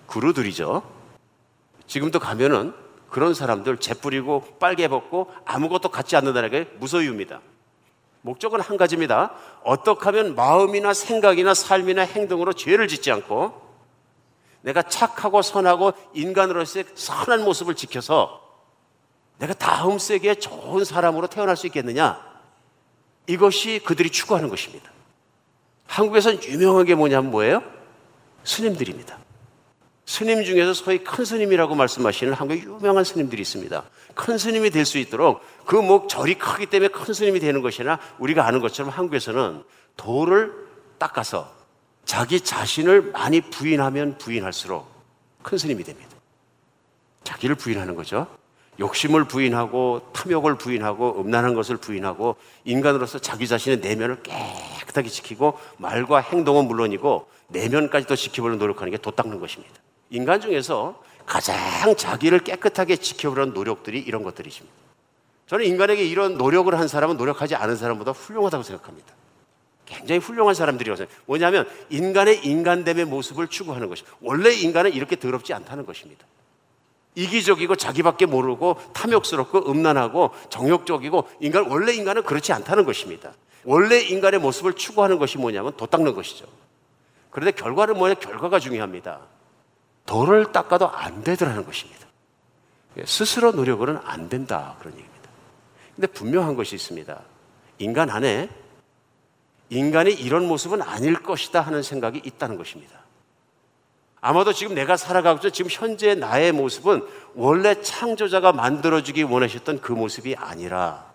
[0.06, 0.84] 구루들이죠.
[1.88, 2.74] 지금도 가면은
[3.10, 7.42] 그런 사람들 재뿌리고 빨개 벗고 아무것도 갖지 않는다는 게 무소유입니다.
[8.22, 9.34] 목적은 한 가지입니다.
[9.64, 13.68] 어떻게 하면 마음이나 생각이나 삶이나 행동으로 죄를 짓지 않고
[14.62, 18.48] 내가 착하고 선하고 인간으로서의 선한 모습을 지켜서
[19.40, 22.29] 내가 다음 세계에 좋은 사람으로 태어날 수 있겠느냐?
[23.30, 24.92] 이것이 그들이 추구하는 것입니다.
[25.86, 27.62] 한국에서는 유명한 게 뭐냐면 뭐예요?
[28.44, 29.20] 스님들입니다.
[30.06, 33.84] 스님 중에서 소위 큰 스님이라고 말씀하시는 한국에 유명한 스님들이 있습니다.
[34.16, 38.48] 큰 스님이 될 수 있도록 그 뭐 절이 크기 때문에 큰 스님이 되는 것이나 우리가
[38.48, 39.64] 아는 것처럼 한국에서는
[39.96, 40.52] 돌을
[40.98, 41.54] 닦아서
[42.06, 44.90] 자기 자신을 많이 부인하면 부인할수록
[45.44, 46.10] 큰 스님이 됩니다.
[47.24, 48.26] 자기를 부인하는 거죠.
[48.80, 56.66] 욕심을 부인하고 탐욕을 부인하고 음란한 것을 부인하고 인간으로서 자기 자신의 내면을 깨끗하게 지키고 말과 행동은
[56.66, 59.74] 물론이고 내면까지도 지키려고 노력하는 게 도 닦는 것입니다.
[60.10, 61.56] 인간 중에서 가장
[61.96, 64.76] 자기를 깨끗하게 지켜보려는 노력들이 이런 것들이십니다.
[65.48, 69.14] 저는 인간에게 이런 노력을 한 사람은 노력하지 않은 사람보다 훌륭하다고 생각합니다.
[69.86, 71.22] 굉장히 훌륭한 사람들이라고 생각해요.
[71.26, 76.26] 뭐냐면 인간의 인간됨의 모습을 추구하는 것이 원래 인간은 이렇게 더럽지 않다는 것입니다.
[77.20, 83.34] 이기적이고 자기밖에 모르고 탐욕스럽고 음란하고 정욕적이고 인간 원래 인간은 그렇지 않다는 것입니다.
[83.66, 86.46] 원래 인간의 모습을 추구하는 것이 뭐냐면 도 닦는 것이죠.
[87.30, 88.16] 그런데 결과는 뭐냐?
[88.16, 89.20] 결과가 중요합니다.
[90.06, 92.08] 도를 닦아도 안 되더라는 것입니다.
[93.06, 95.30] 스스로 노력으로는 안 된다 그런 얘기입니다.
[95.96, 97.22] 근데 분명한 것이 있습니다.
[97.80, 98.50] 인간 안에
[99.70, 102.99] 인간이 이런 모습은 아닐 것이다 하는 생각이 있다는 것입니다.
[104.22, 107.06] 아마도 지금 내가 살아가고 있는 지금 현재 나의 모습은
[107.36, 111.10] 원래 창조자가 만들어주기 원하셨던 그 모습이 아니라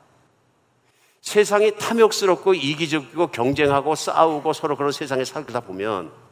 [1.21, 6.24] 세상이 탐욕스럽고 이기적이고 경쟁하고 싸우고 서로 그런 세상에 살다 보면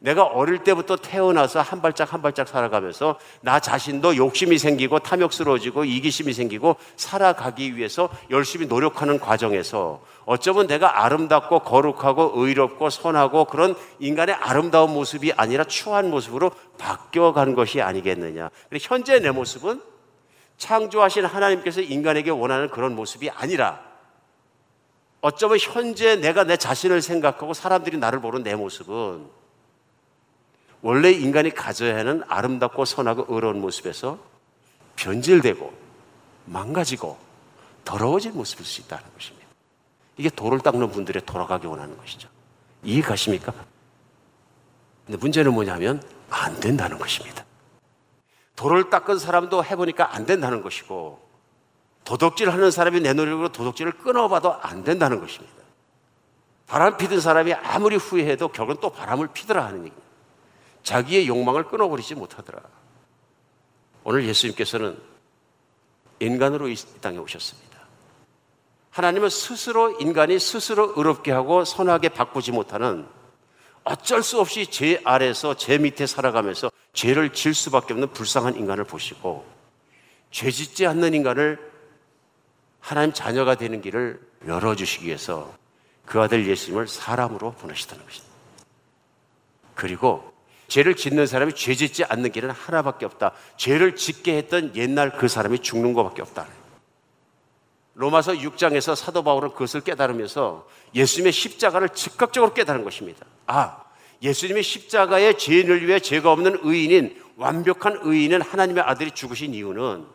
[0.00, 6.32] 내가 어릴 때부터 태어나서 한 발짝 한 발짝 살아가면서 나 자신도 욕심이 생기고 탐욕스러워지고 이기심이
[6.32, 14.92] 생기고 살아가기 위해서 열심히 노력하는 과정에서 어쩌면 내가 아름답고 거룩하고 의롭고 선하고 그런 인간의 아름다운
[14.92, 18.50] 모습이 아니라 추한 모습으로 바뀌어간 것이 아니겠느냐.
[18.80, 19.80] 현재 내 모습은
[20.58, 23.80] 창조하신 하나님께서 인간에게 원하는 그런 모습이 아니라
[25.20, 29.26] 어쩌면 현재 내가 내 자신을 생각하고 사람들이 나를 보는 내 모습은
[30.82, 34.18] 원래 인간이 가져야 하는 아름답고 선하고 의로운 모습에서
[34.96, 35.72] 변질되고
[36.46, 37.18] 망가지고
[37.84, 39.46] 더러워진 모습일 수 있다는 것입니다.
[40.16, 42.28] 이게 돌을 닦는 분들의 돌아가기 원하는 것이죠.
[42.82, 43.52] 이해 가십니까?
[45.06, 47.44] 근데 문제는 뭐냐면 안 된다는 것입니다.
[48.56, 51.26] 돌을 닦은 사람도 해보니까 안 된다는 것이고
[52.04, 55.54] 도덕질 하는 사람이 내 노력으로 도덕질을 끊어봐도 안 된다는 것입니다.
[56.66, 60.07] 바람 피든 사람이 아무리 후회해도 결국은 또 바람을 피더라 하는 얘기입니다.
[60.82, 62.60] 자기의 욕망을 끊어버리지 못하더라.
[64.04, 64.98] 오늘 예수님께서는
[66.20, 67.78] 인간으로 이 땅에 오셨습니다.
[68.90, 73.06] 하나님은 스스로 인간이 스스로 의롭게 하고 선하게 바꾸지 못하는
[73.84, 79.46] 어쩔 수 없이 죄 아래서 죄 밑에 살아가면서 죄를 질 수밖에 없는 불쌍한 인간을 보시고
[80.30, 81.58] 죄 짓지 않는 인간을
[82.80, 85.52] 하나님 자녀가 되는 길을 열어주시기 위해서
[86.04, 88.34] 그 아들 예수님을 사람으로 보내시다는 것입니다.
[89.74, 90.32] 그리고
[90.68, 93.32] 죄를 짓는 사람이 죄 짓지 않는 길은 하나밖에 없다.
[93.56, 96.46] 죄를 짓게 했던 옛날 그 사람이 죽는 것밖에 없다.
[97.94, 103.26] 로마서 6장에서 사도 바울은 그것을 깨달으면서 예수님의 십자가를 즉각적으로 깨달은 것입니다.
[103.46, 103.82] 아,
[104.22, 110.06] 예수님의 십자가의 죄인을 위해 죄가 없는 의인인 완벽한 의인은 하나님의 아들이 죽으신 이유는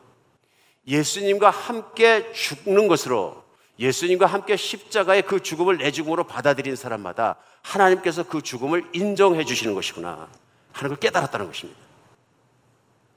[0.87, 3.43] 예수님과 함께 죽는 것으로
[3.79, 10.29] 예수님과 함께 십자가의 그 죽음을 내 죽음으로 받아들인 사람마다 하나님께서 그 죽음을 인정해 주시는 것이구나
[10.73, 11.79] 하는 걸 깨달았다는 것입니다.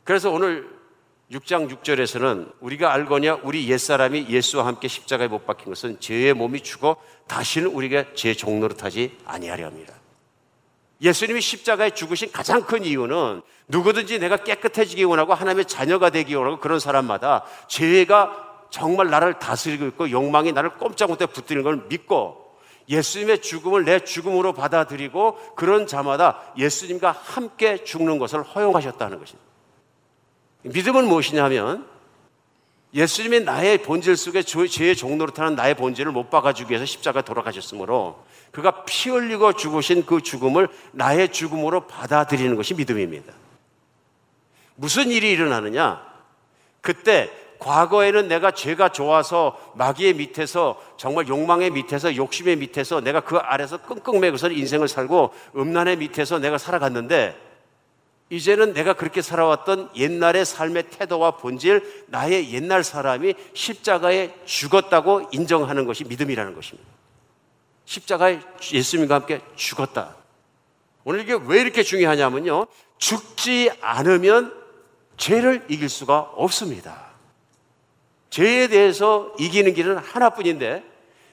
[0.05, 0.69] 그래서 오늘
[1.33, 6.97] 6장 6절에서는 우리가 알거냐 우리 옛사람이 예수와 함께 십자가에 못 박힌 것은 죄의 몸이 죽어
[7.27, 9.95] 다시는 우리가 죄 종노릇하지 아니하려 합니다.
[11.03, 16.79] 예수님이 십자가에 죽으신 가장 큰 이유는 누구든지 내가 깨끗해지기 원하고 하나님의 자녀가 되기 원하고 그런
[16.79, 22.46] 사람마다 죄가 정말 나를 다스리고 있고 욕망이 나를 꼼짝 못해 붙드는 걸 믿고
[22.89, 29.47] 예수님의 죽음을 내 죽음으로 받아들이고 그런 자마다 예수님과 함께 죽는 것을 허용하셨다는 것입니다.
[30.63, 31.87] 믿음은 무엇이냐면
[32.95, 38.85] 예수님이 나의 본질 속에 죄의 종로로 타는 나의 본질을 못 박아주기 위해서 십자가 돌아가셨으므로 그가
[38.85, 43.35] 피 흘리고 죽으신 그 죽음을 나의 죽음으로 받아들이는 것이 믿음입니다.
[44.77, 46.07] 무슨 일이 일어나느냐?
[46.81, 53.79] 그때 과거에는 내가 죄가 좋아서 마귀의 밑에서 정말 욕망의 밑에서 욕심의 밑에서 내가 그 아래서
[53.79, 57.47] 끙끙 매고서 인생을 살고 음란의 밑에서 내가 살아갔는데
[58.29, 66.05] 이제는 내가 그렇게 살아왔던 옛날의 삶의 태도와 본질, 나의 옛날 사람이 십자가에 죽었다고 인정하는 것이
[66.05, 66.89] 믿음이라는 것입니다.
[67.85, 68.41] 십자가에
[68.73, 70.17] 예수님과 함께 죽었다.
[71.05, 72.67] 오늘 이게 왜 이렇게 중요하냐면요.
[72.99, 74.53] 죽지 않으면
[75.17, 77.06] 죄를 이길 수가 없습니다.
[78.31, 80.83] 죄에 대해서 이기는 길은 하나뿐인데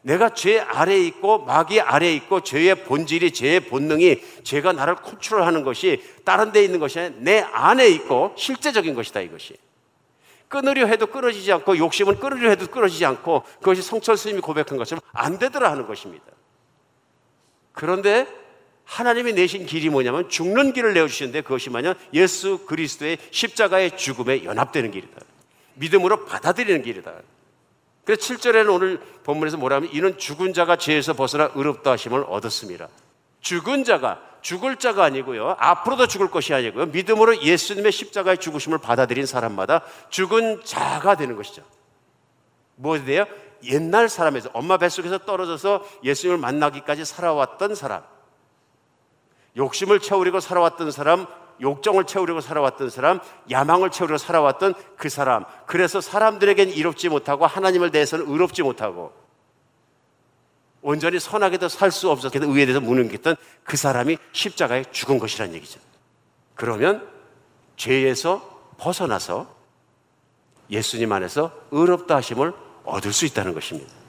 [0.04, 6.04] 내가 죄 아래에 있고 마귀 아래에 있고 죄의 본질이 죄의 본능이 죄가 나를 컨트롤하는 것이
[6.26, 9.56] 다른 데 있는 것이 아니라 내 안에 있고 실제적인 것이다 이것이.
[10.50, 15.39] 끊으려 해도 끊어지지 않고 욕심은 끊으려 해도 끊어지지 않고 그것이 성철 스님이 고백한 것처럼 안
[15.39, 16.26] 되더라 하는 것입니다.
[17.72, 18.28] 그런데
[18.84, 25.22] 하나님이 내신 길이 뭐냐면 죽는 길을 내어주시는데 그것이 뭐냐 예수 그리스도의 십자가의 죽음에 연합되는 길이다.
[25.76, 27.13] 믿음으로 받아들이는 길이다.
[28.05, 32.89] 그래서 7절에는 오늘 본문에서 뭐라면 이는 죽은 자가 죄에서 벗어나 의롭다 하심을 얻었습니다.
[33.41, 35.55] 죽은 자가 죽을 자가 아니고요.
[35.57, 36.88] 앞으로도 죽을 것이 아니고요.
[36.88, 41.63] 믿음으로 예수님의 십자가의 죽으심을 받아들인 사람마다 죽은 자가 되는 것이죠.
[42.76, 43.26] 무엇이 돼요?
[43.63, 48.03] 옛날 사람에서 엄마 뱃속에서 떨어져서 예수님을 만나기까지 살아왔던 사람.
[49.55, 51.26] 욕심을 채우려고 살아왔던 사람,
[51.62, 55.45] 욕정을 채우려고 살아왔던 사람, 야망을 채우려고 살아왔던 그 사람.
[55.66, 59.14] 그래서 사람들에겐 이롭지 못하고 하나님을 대해서는 의롭지 못하고
[60.82, 65.80] 온전히 선하게도 살 수 없었기 때문에 의에 대해서 무능했던 그 사람이 십자가에 죽은 것이란 얘기죠.
[66.56, 67.08] 그러면
[67.78, 69.47] 죄에서 벗어나서
[70.70, 74.03] 예수님 안에서 의롭다 하심을 얻을 수 있다는 것입니다.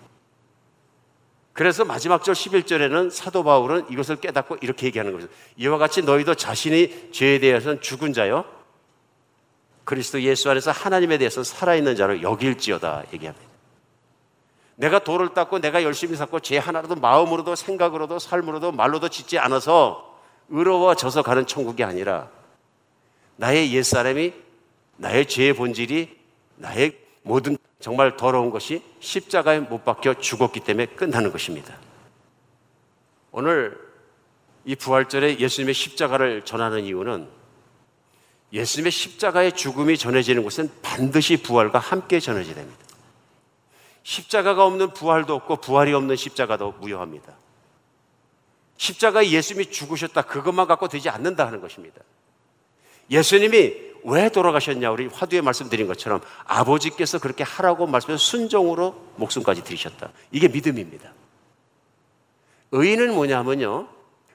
[1.54, 5.38] 그래서 마지막 절 11절에는 사도 바울은 이것을 깨닫고 이렇게 얘기하는 것입니다.
[5.56, 8.44] 이와 같이 너희도 자신이 죄에 대해서는 죽은 자요.
[9.84, 13.46] 그리스도 예수 안에서 하나님에 대해서 살아있는 자로 여길지어다 얘기합니다.
[14.74, 21.22] 내가 돌을 닦고 내가 열심히 닦고 죄 하나라도 마음으로도 생각으로도 삶으로도 말로도 짓지 않아서 의로워져서
[21.22, 22.28] 가는 천국이 아니라
[23.36, 24.32] 나의 옛사람이
[24.96, 26.18] 나의 죄의 본질이
[26.56, 31.76] 나의 모든 정말 더러운 것이 십자가에 못 박혀 죽었기 때문에 끝나는 것입니다.
[33.30, 33.78] 오늘
[34.64, 37.28] 이 부활절에 예수님의 십자가를 전하는 이유는
[38.54, 42.80] 예수님의 십자가의 죽음이 전해지는 곳은 반드시 부활과 함께 전해져야 됩니다.
[44.02, 47.36] 십자가가 없는 부활도 없고 부활이 없는 십자가도 무효합니다.
[48.78, 52.00] 십자가에 예수님이 죽으셨다 그것만 갖고 되지 않는다 하는 것입니다.
[53.10, 54.90] 예수님이 왜 돌아가셨냐?
[54.90, 60.10] 우리 화두에 말씀드린 것처럼 아버지께서 그렇게 하라고 말씀해서 순종으로 목숨까지 드리셨다.
[60.30, 61.10] 이게 믿음입니다.
[62.72, 63.88] 의인은 뭐냐면요.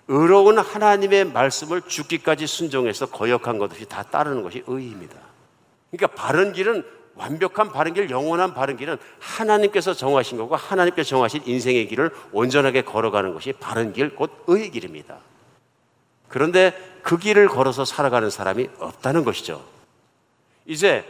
[0.07, 5.15] 의로운 하나님의 말씀을 죽기까지 순종해서 거역한 것 없이 다 따르는 것이 의입니다.
[5.91, 11.87] 그러니까 바른 길은 완벽한 바른 길, 영원한 바른 길은 하나님께서 정하신 거고 하나님께서 정하신 인생의
[11.89, 15.19] 길을 온전하게 걸어가는 것이 바른 길, 곧 의의 길입니다.
[16.27, 19.65] 그런데 그 길을 걸어서 살아가는 사람이 없다는 것이죠.
[20.65, 21.05] 이제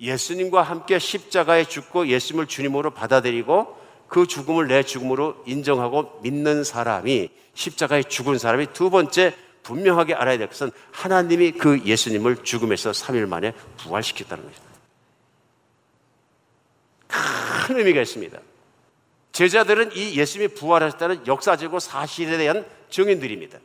[0.00, 3.78] 예수님과 함께 십자가에 죽고 예수님을 주님으로 받아들이고
[4.08, 10.48] 그 죽음을 내 죽음으로 인정하고 믿는 사람이 십자가에 죽은 사람이 두 번째 분명하게 알아야 될
[10.48, 14.70] 것은 하나님이 그 예수님을 죽음에서 3일 만에 부활시켰다는 것입니다.
[17.66, 18.38] 큰 의미가 있습니다.
[19.32, 23.58] 제자들은 이 예수님이 부활하셨다는 역사적이고 사실에 대한 증인들입니다.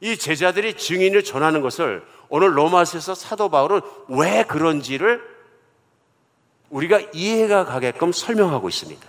[0.00, 5.22] 이 제자들이 증인을 전하는 것을 오늘 로마서에서 사도 바울은 왜 그런지를
[6.70, 9.06] 우리가 이해가 가게끔 설명하고 있습니다.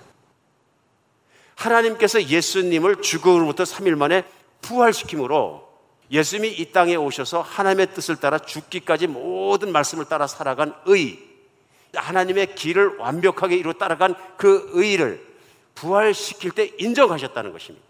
[1.55, 4.23] 하나님께서 예수님을 죽음으로부터 3일 만에
[4.61, 5.67] 부활시킴으로
[6.11, 11.19] 예수님이 이 땅에 오셔서 하나님의 뜻을 따라 죽기까지 모든 말씀을 따라 살아간 의,
[11.93, 15.25] 하나님의 길을 완벽하게 이루 따라간 그 의를
[15.75, 17.86] 부활시킬 때 인정하셨다는 것입니다.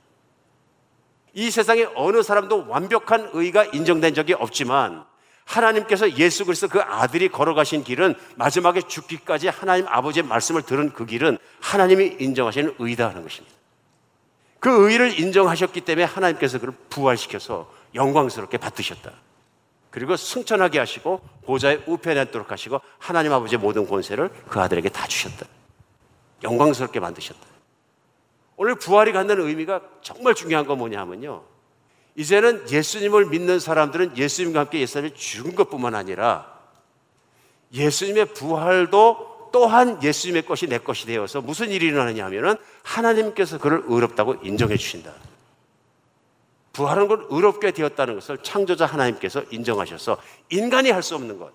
[1.38, 5.06] 이 세상에 어느 사람도 완벽한 의가 인정된 적이 없지만
[5.46, 11.38] 하나님께서 예수 그리스도 그 아들이 걸어가신 길은 마지막에 죽기까지 하나님 아버지의 말씀을 들은 그 길은
[11.62, 13.56] 하나님이 인정하시는 의다 하는 것입니다.
[14.60, 19.12] 그 의를 인정하셨기 때문에 하나님께서 그를 부활시켜서 영광스럽게 받으셨다.
[19.92, 25.46] 그리고 승천하게 하시고 보좌에 우편에 앉도록 하시고 하나님 아버지의 모든 권세를 그 아들에게 다 주셨다.
[26.44, 27.57] 영광스럽게 만드셨다.
[28.58, 31.44] 오늘 부활이 갖는 의미가 정말 중요한 건 뭐냐 하면요.
[32.16, 36.58] 이제는 예수님을 믿는 사람들은 예수님과 함께 예수님이 죽은 것뿐만 아니라
[37.72, 44.36] 예수님의 부활도 또한 예수님의 것이 내 것이 되어서 무슨 일이 일어나느냐 하면은 하나님께서 그를 의롭다고
[44.44, 45.14] 인정해 주신다.
[46.74, 50.18] 부활한 건 의롭게 되었다는 것을 창조자 하나님께서 인정하셔서
[50.50, 51.52] 인간이 할 수 없는 것,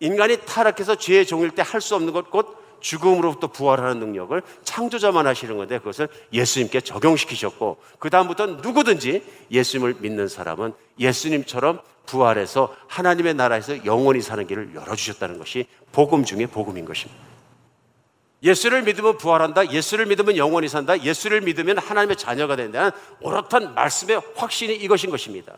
[0.00, 5.56] 인간이 타락해서 죄의 종일 때 할 수 없는 것, 곧 죽음으로부터 부활하는 능력을 창조자만 하시는
[5.56, 14.46] 건데 그것을 예수님께 적용시키셨고 그다음부터는 누구든지 예수님을 믿는 사람은 예수님처럼 부활해서 하나님의 나라에서 영원히 사는
[14.46, 17.22] 길을 열어주셨다는 것이 복음 중에 복음인 것입니다.
[18.42, 19.72] 예수를 믿으면 부활한다.
[19.72, 21.02] 예수를 믿으면 영원히 산다.
[21.02, 22.90] 예수를 믿으면 하나님의 자녀가 된다는
[23.22, 25.56] 오롯한 말씀의 확신이 이것인 것입니다.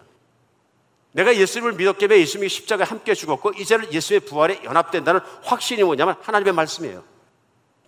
[1.10, 6.52] 내가 예수님을 믿었기 때문에 예수님이 십자가에 함께 죽었고 이제는 예수의 부활에 연합된다는 확신이 뭐냐면 하나님의
[6.52, 7.15] 말씀이에요.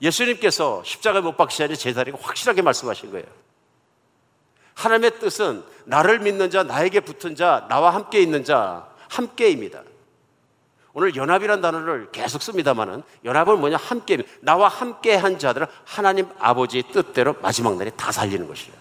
[0.01, 3.27] 예수님께서 십자가에 못 박히시 전에 제자리가 확실하게 말씀하신 거예요.
[4.75, 9.83] 하나님의 뜻은 나를 믿는 자, 나에게 붙은 자, 나와 함께 있는 자, 함께입니다.
[10.93, 13.77] 오늘 연합이란 단어를 계속 씁니다만은 연합은 뭐냐?
[13.77, 14.19] 함께.
[14.41, 18.75] 나와 함께 한 자들은 하나님 아버지의 뜻대로 마지막 날에 다 살리는 것이에요.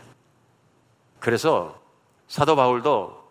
[1.19, 1.79] 그래서
[2.27, 3.27] 사도 바울도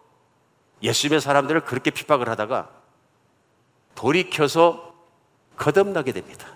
[0.82, 2.70] 예수님의 사람들을 그렇게 핍박을 하다가
[3.94, 4.94] 돌이켜서
[5.56, 6.55] 거듭나게 됩니다.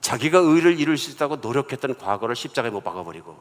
[0.00, 3.38] 자기가 의를 이룰 수 있다고 노력했던 과거를 십자가에 못 박아버리고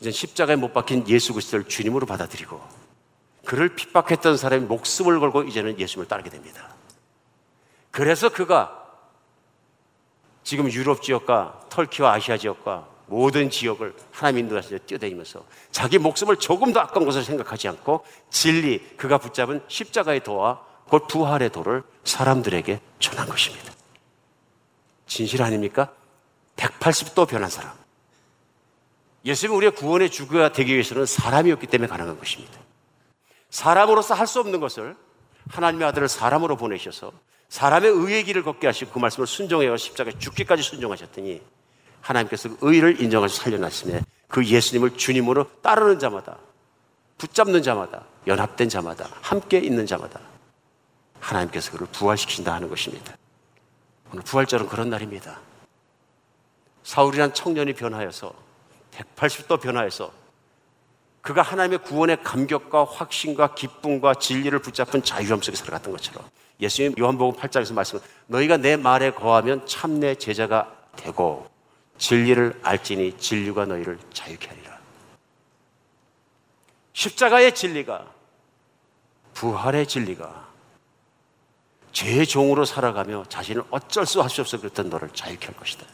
[0.00, 2.60] 이제 십자가에 못 박힌 예수 그리스도를 주님으로 받아들이고
[3.44, 6.68] 그를 핍박했던 사람이 목숨을 걸고 이제는 예수님을 따르게 됩니다.
[7.90, 8.86] 그래서 그가
[10.44, 16.80] 지금 유럽 지역과 터키와 아시아 지역과 모든 지역을 하나님 인도하시며 뛰어다니면서 자기 목숨을 조금 더
[16.80, 23.67] 아까운 것을 생각하지 않고 진리, 그가 붙잡은 십자가의 도와 곧 부활의 도를 사람들에게 전한 것입니다.
[25.18, 25.92] 진실 아닙니까?
[26.54, 27.72] 180도 변한 사람.
[29.24, 32.56] 예수님은 우리의 구원의 주가 되기 위해서는 사람이었기 때문에 가능한 것입니다.
[33.50, 34.94] 사람으로서 할 수 없는 것을
[35.48, 37.10] 하나님의 아들을 사람으로 보내셔서
[37.48, 41.42] 사람의 의의 길을 걷게 하시고 그 말씀을 순종해서 십자가에 죽기까지 순종하셨더니
[42.00, 43.98] 하나님께서 그 의를 인정하셔 살려놨으며
[44.28, 46.38] 그 예수님을 주님으로 따르는 자마다
[47.16, 50.20] 붙잡는 자마다 연합된 자마다 함께 있는 자마다
[51.18, 53.17] 하나님께서 그를 부활시킨다 하는 것입니다.
[54.12, 55.38] 오늘 부활절은 그런 날입니다.
[56.82, 58.32] 사울이란 청년이 변하여서
[58.92, 60.12] 180도 변화해서
[61.20, 66.26] 그가 하나님의 구원의 감격과 확신과 기쁨과 진리를 붙잡은 자유함 속에 살아갔던 것처럼
[66.60, 71.48] 예수님 요한복음 8장에서 말씀 너희가 내 말에 거하면 참 내 제자가 되고
[71.98, 74.78] 진리를 알지니 진리가 너희를 자유케 하리라.
[76.92, 78.06] 십자가의 진리가
[79.34, 80.47] 부활의 진리가
[81.98, 85.84] 죄의 종으로 살아가며 자신을 어쩔 수 없어 그랬던 너를 자유케 할 것이다.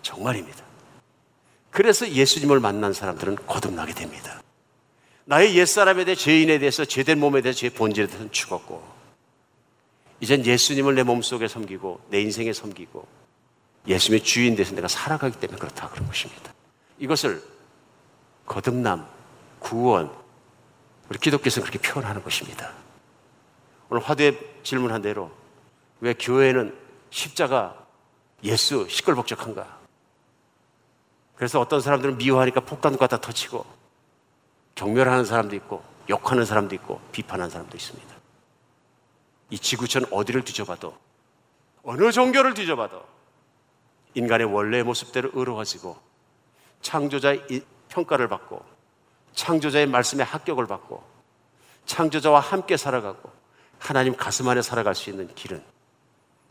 [0.00, 0.62] 정말입니다.
[1.72, 4.40] 그래서 예수님을 만난 사람들은 거듭나게 됩니다.
[5.24, 8.80] 나의 옛사람에 대해 죄인에 대해서 죄된 몸에 대해서 죄 본질에 대해서 죽었고
[10.20, 13.08] 이젠 예수님을 내 몸속에 섬기고 내 인생에 섬기고
[13.88, 16.54] 예수님의 주인 돼서 내가 살아가기 때문에 그렇다 그런 것입니다.
[17.00, 17.42] 이것을
[18.46, 19.04] 거듭남,
[19.58, 20.12] 구원
[21.08, 22.83] 우리 기독교에서는 그렇게 표현하는 것입니다.
[23.94, 25.30] 오늘 화두에 질문한 대로
[26.00, 26.76] 왜 교회는
[27.10, 27.86] 십자가
[28.42, 29.78] 예수 시끌벅적한가?
[31.36, 33.64] 그래서 어떤 사람들은 미워하니까 폭탄도 갖다 터치고
[34.74, 38.14] 경멸하는 사람도 있고 욕하는 사람도 있고 비판하는 사람도 있습니다.
[39.50, 40.98] 이 지구촌 어디를 뒤져봐도
[41.84, 43.00] 어느 종교를 뒤져봐도
[44.14, 45.96] 인간의 원래의 모습대로 의로워지고
[46.82, 48.60] 창조자의 평가를 받고
[49.34, 51.00] 창조자의 말씀에 합격을 받고
[51.86, 53.43] 창조자와 함께 살아가고
[53.84, 55.62] 하나님 가슴 안에 살아갈 수 있는 길은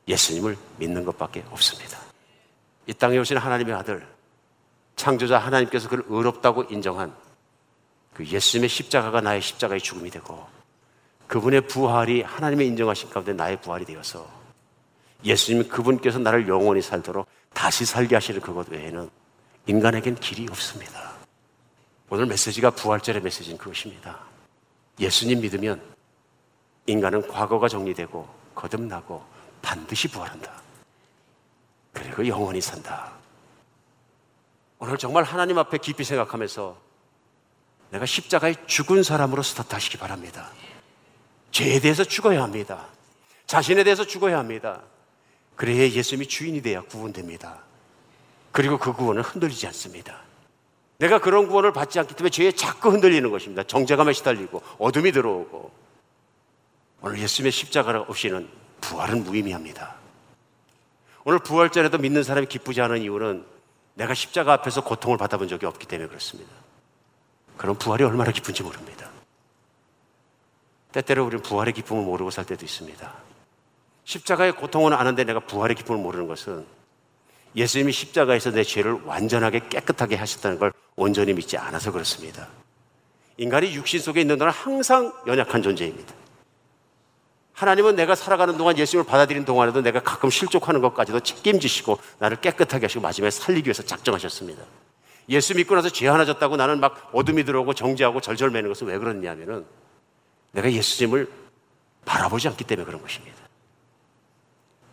[0.07, 1.97] 예수님을 믿는 것밖에 없습니다.
[2.85, 4.07] 이 땅에 오신 하나님의 아들
[4.95, 7.15] 창조자 하나님께서 그를 의롭다고 인정한
[8.13, 10.45] 그 예수님의 십자가가 나의 십자가의 죽음이 되고
[11.25, 14.29] 그분의 부활이 하나님의 인정하신 가운데 나의 부활이 되어서
[15.25, 19.09] 예수님 그분께서 나를 영원히 살도록 다시 살게 하시는 그것 외에는
[19.65, 21.13] 인간에겐 길이 없습니다.
[22.09, 24.19] 오늘 메시지가 부활절의 메시지는 그것입니다.
[24.99, 25.92] 예수님 믿으면
[26.85, 29.23] 인간은 과거가 정리되고 거듭나고
[29.61, 30.51] 반드시 부활한다.
[31.93, 33.13] 그리고 영원히 산다.
[34.79, 36.75] 오늘 정말 하나님 앞에 깊이 생각하면서
[37.91, 40.49] 내가 십자가에 죽은 사람으로 스타트 하시기 바랍니다.
[41.51, 42.87] 죄에 대해서 죽어야 합니다.
[43.45, 44.81] 자신에 대해서 죽어야 합니다.
[45.55, 47.59] 그래야 예수님이 주인이 돼야 구원됩니다.
[48.51, 50.21] 그리고 그 구원은 흔들리지 않습니다.
[50.97, 53.63] 내가 그런 구원을 받지 않기 때문에 죄에 자꾸 흔들리는 것입니다.
[53.63, 55.71] 정죄감에 시달리고 어둠이 들어오고
[57.03, 58.47] 오늘 예수님의 십자가 없이는
[58.79, 59.95] 부활은 무의미합니다.
[61.25, 63.45] 오늘 부활절에도 믿는 사람이 기쁘지 않은 이유는
[63.95, 66.49] 내가 십자가 앞에서 고통을 받아본 적이 없기 때문에 그렇습니다.
[67.57, 69.09] 그럼 부활이 얼마나 기쁜지 모릅니다.
[70.93, 73.13] 때때로 우리는 부활의 기쁨을 모르고 살 때도 있습니다.
[74.05, 76.65] 십자가의 고통은 아는데 내가 부활의 기쁨을 모르는 것은
[77.53, 82.47] 예수님이 십자가에서 내 죄를 완전하게 깨끗하게 하셨다는 걸 온전히 믿지 않아서 그렇습니다.
[83.35, 86.22] 인간이 육신 속에 있는 동안 항상 연약한 존재입니다.
[87.63, 93.01] 하나님은 내가 살아가는 동안 예수님을 받아들인 동안에도 내가 가끔 실족하는 것까지도 책임지시고 나를 깨끗하게 하시고
[93.01, 94.61] 마지막에 살리기 위해서 작정하셨습니다.
[95.29, 99.65] 예수 믿고 나서 죄 하나 졌다고 나는 막 어둠이 들어오고 정죄하고 절절매는 것은 왜 그러냐면은
[100.51, 101.31] 내가 예수님을
[102.03, 103.37] 바라보지 않기 때문에 그런 것입니다.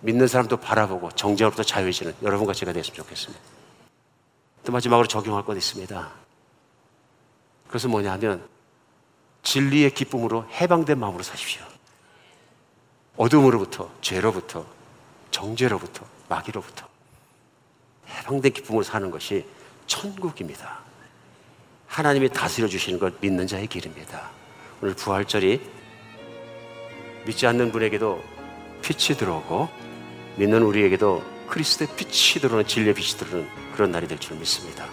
[0.03, 3.43] 믿는 사람도 바라보고 정죄로부터 자유해지는 여러분과 제가 됐으면 좋겠습니다.
[4.65, 6.13] 또 마지막으로 적용할 것 있습니다.
[7.67, 8.47] 그것은 뭐냐 하면
[9.43, 11.70] 진리의 기쁨으로 해방된 마음으로 사십시오.
[13.17, 14.65] 어둠으로부터, 죄로부터,
[15.31, 16.87] 정죄로부터, 마귀로부터
[18.09, 19.45] 해방된 기쁨으로 사는 것이
[19.87, 20.81] 천국입니다.
[21.87, 24.31] 하나님이 다스려 주시는 것 믿는 자의 길입니다.
[24.81, 25.61] 오늘 부활절이
[27.27, 28.23] 믿지 않는 분에게도
[28.83, 29.69] 빛이 들어오고
[30.37, 34.87] 믿는 우리에게도 그리스도의 빛이 들어오는 진리의 빛이 들어오는 그런 날이 될 줄 믿습니다.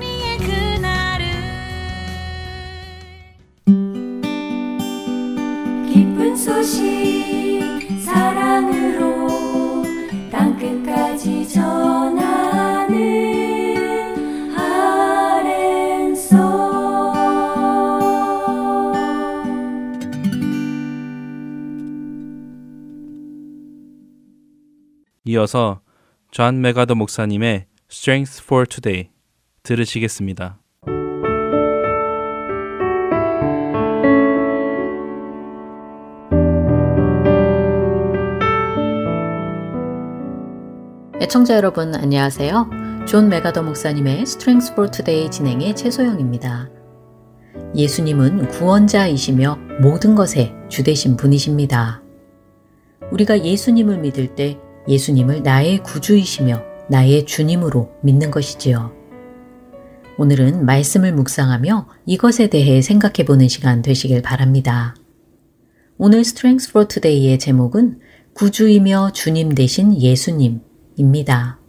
[25.32, 25.80] 이어서
[26.30, 29.10] 존 맥아더 목사님의 Strength for Today
[29.62, 30.58] 들으시겠습니다.
[41.22, 42.68] 애청자 여러분 안녕하세요.
[43.06, 46.68] 존 맥아더 목사님의 Strength for Today 진행의 최소영입니다.
[47.74, 52.02] 예수님은 구원자이시며 모든 것에 주되신 분이십니다.
[53.10, 54.58] 우리가 예수님을 믿을 때
[54.88, 58.92] 예수님을 나의 구주이시며 나의 주님으로 믿는 것이지요.
[60.18, 64.94] 오늘은 말씀을 묵상하며 이것에 대해 생각해 보는 시간 되시길 바랍니다.
[65.96, 68.00] 오늘 Strength for Today의 제목은
[68.34, 71.60] 구주이며 주님 대신 예수님입니다.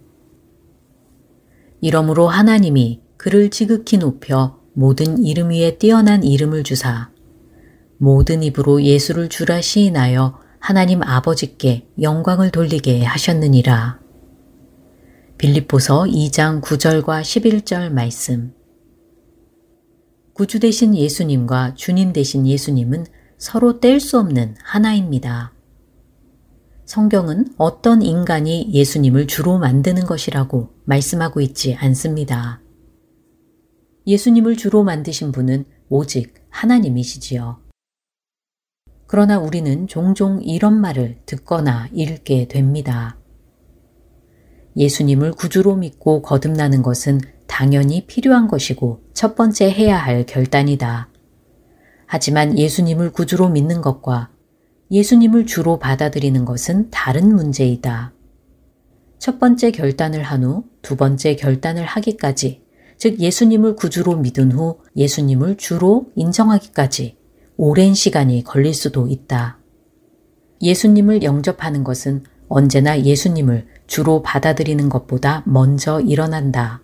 [1.82, 7.12] 이러므로 하나님이 그를 지극히 높여 모든 이름 위에 뛰어난 이름을 주사
[7.98, 14.00] 모든 입으로 예수를 주라 시인하여 하나님 아버지께 영광을 돌리게 하셨느니라.
[15.38, 18.54] 빌립보서 2장 9절과 11절 말씀.
[20.32, 23.08] 구주 되신 예수님과 주님 되신 예수님은
[23.38, 25.52] 서로 뗄 수 없는 하나입니다.
[26.86, 32.62] 성경은 어떤 인간이 예수님을 주로 만드는 것이라고 말씀하고 있지 않습니다.
[34.08, 37.63] 예수님을 주로 만드신 분은 오직 하나님이시지요.
[39.14, 43.16] 그러나 우리는 종종 이런 말을 듣거나 읽게 됩니다.
[44.76, 51.10] 예수님을 구주로 믿고 거듭나는 것은 당연히 필요한 것이고 첫 번째 해야 할 결단이다.
[52.08, 54.32] 하지만 예수님을 구주로 믿는 것과
[54.90, 58.14] 예수님을 주로 받아들이는 것은 다른 문제이다.
[59.20, 62.64] 첫 번째 결단을 한 후 두 번째 결단을 하기까지,
[62.98, 67.23] 즉 예수님을 구주로 믿은 후 예수님을 주로 인정하기까지
[67.58, 69.60] 오랜 시간이 걸릴 수도 있다.
[70.62, 76.82] 예수님을 영접하는 것은 언제나 예수님을 주로 받아들이는 것보다 먼저 일어난다.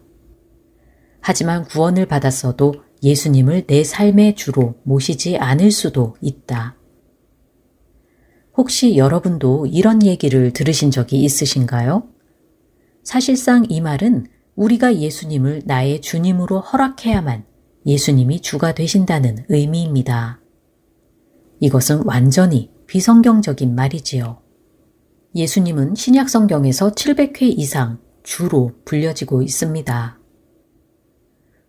[1.22, 6.76] 하지만 구원을 받았어도 예수님을 내 삶의 주로 모시지 않을 수도 있다.
[8.56, 12.04] 혹시 여러분도 이런 얘기를 들으신 적이 있으신가요?
[13.04, 17.46] 사실상 이 말은 우리가 예수님을 나의 주님으로 허락해야만
[17.86, 20.39] 예수님이 주가 되신다는 의미입니다.
[21.60, 24.42] 이것은 완전히 비성경적인 말이지요.
[25.36, 30.20] 예수님은 신약 성경에서 700회 이상 주로 불려지고 있습니다.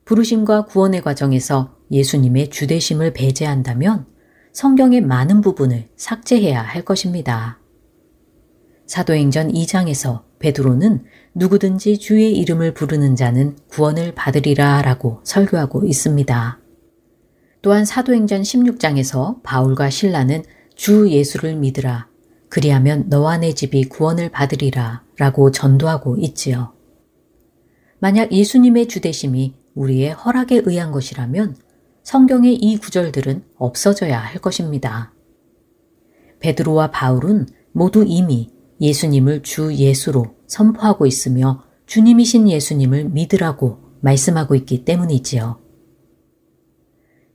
[0.05, 4.07] 부르심과 구원의 과정에서 예수님의 주대심을 배제한다면
[4.53, 7.61] 성경의 많은 부분을 삭제해야 할 것입니다.
[8.87, 16.59] 사도행전 2장에서 베드로는 누구든지 주의 이름을 부르는 자는 구원을 받으리라 라고 설교하고 있습니다.
[17.63, 20.45] 또한 사도행전 16장에서 바울과 신라는
[20.75, 22.09] 주 예수를 믿으라.
[22.49, 26.73] 그리하면 너와 내 집이 구원을 받으리라 라고 전도하고 있지요.
[27.99, 31.57] 만약 예수님의 주대심이 우리의 허락에 의한 것이라면
[32.03, 35.13] 성경의 이 구절들은 없어져야 할 것입니다.
[36.41, 38.51] 베드로와 바울은 모두 이미
[38.81, 45.60] 예수님을 주 예수로 선포하고 있으며 주님이신 예수님을 믿으라고 말씀하고 있기 때문이지요.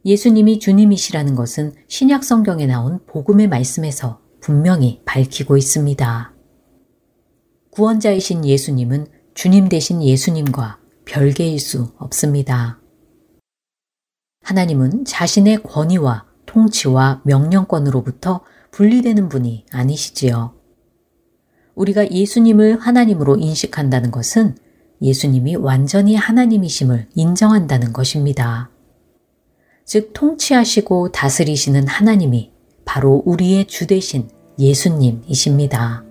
[0.06, 6.34] 예수님이 주님이시라는 것은 신약 성경에 나온 복음의 말씀에서 분명히 밝히고 있습니다.
[7.72, 12.80] 구원자이신 예수님은 주님 대신 예수님과 별개일 수 없습니다.
[14.43, 18.41] 하나님은 자신의 권위와 통치와 명령권으로부터
[18.72, 20.53] 분리되는 분이 아니시지요.
[21.74, 24.56] 우리가 예수님을 하나님으로 인식한다는 것은
[25.01, 28.70] 예수님이 완전히 하나님이심을 인정한다는 것입니다.
[29.86, 32.52] 즉 통치하시고 다스리시는 하나님이
[32.86, 34.28] 바로 우리의 주 대신
[34.58, 36.04] 예수님이십니다.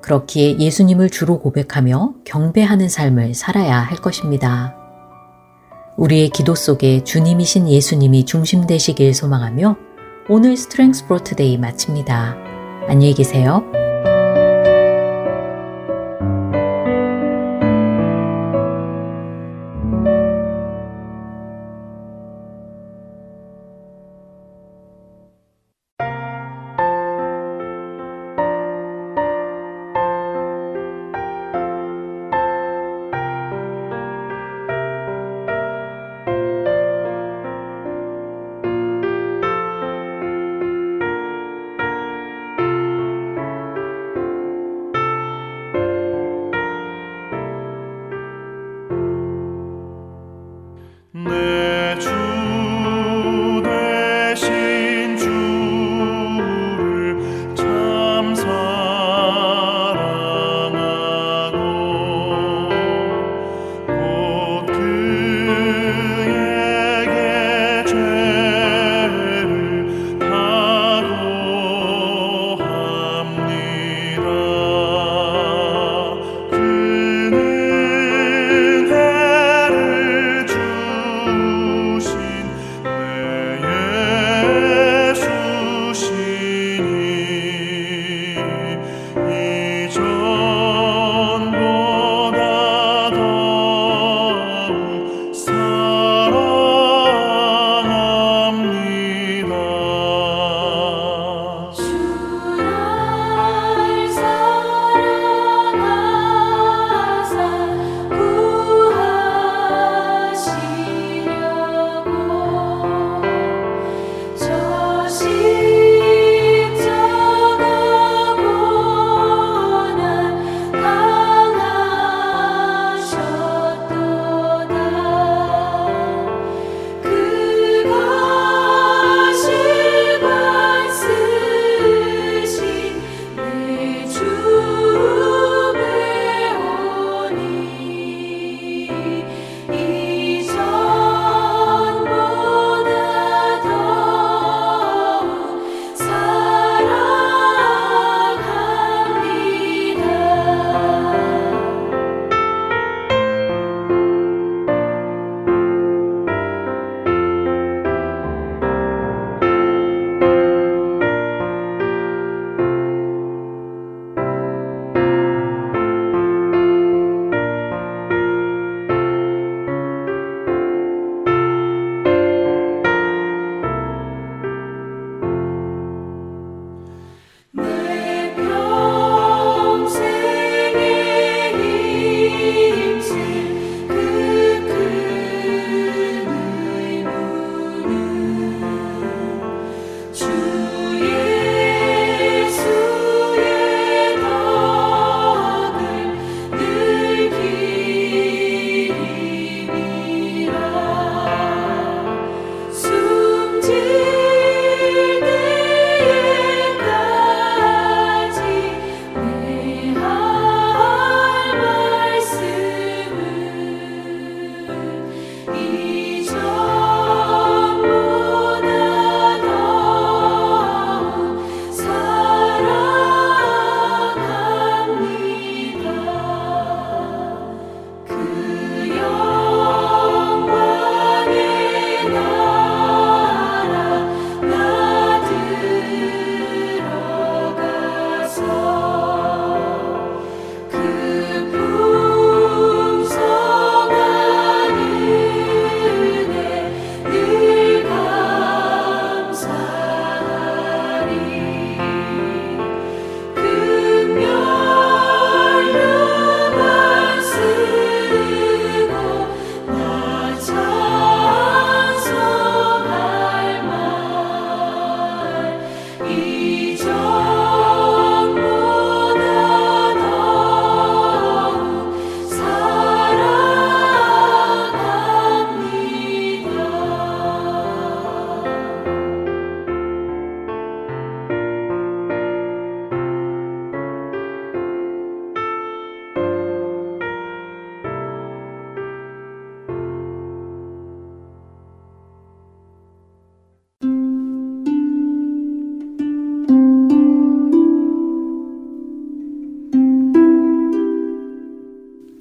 [0.00, 4.74] 그렇기에 예수님을 주로 고백하며 경배하는 삶을 살아야 할 것입니다.
[5.96, 9.76] 우리의 기도 속에 주님이신 예수님이 중심 되시길 소망하며
[10.28, 12.36] 오늘 Strength for Today 마칩니다.
[12.88, 13.83] 안녕히 계세요.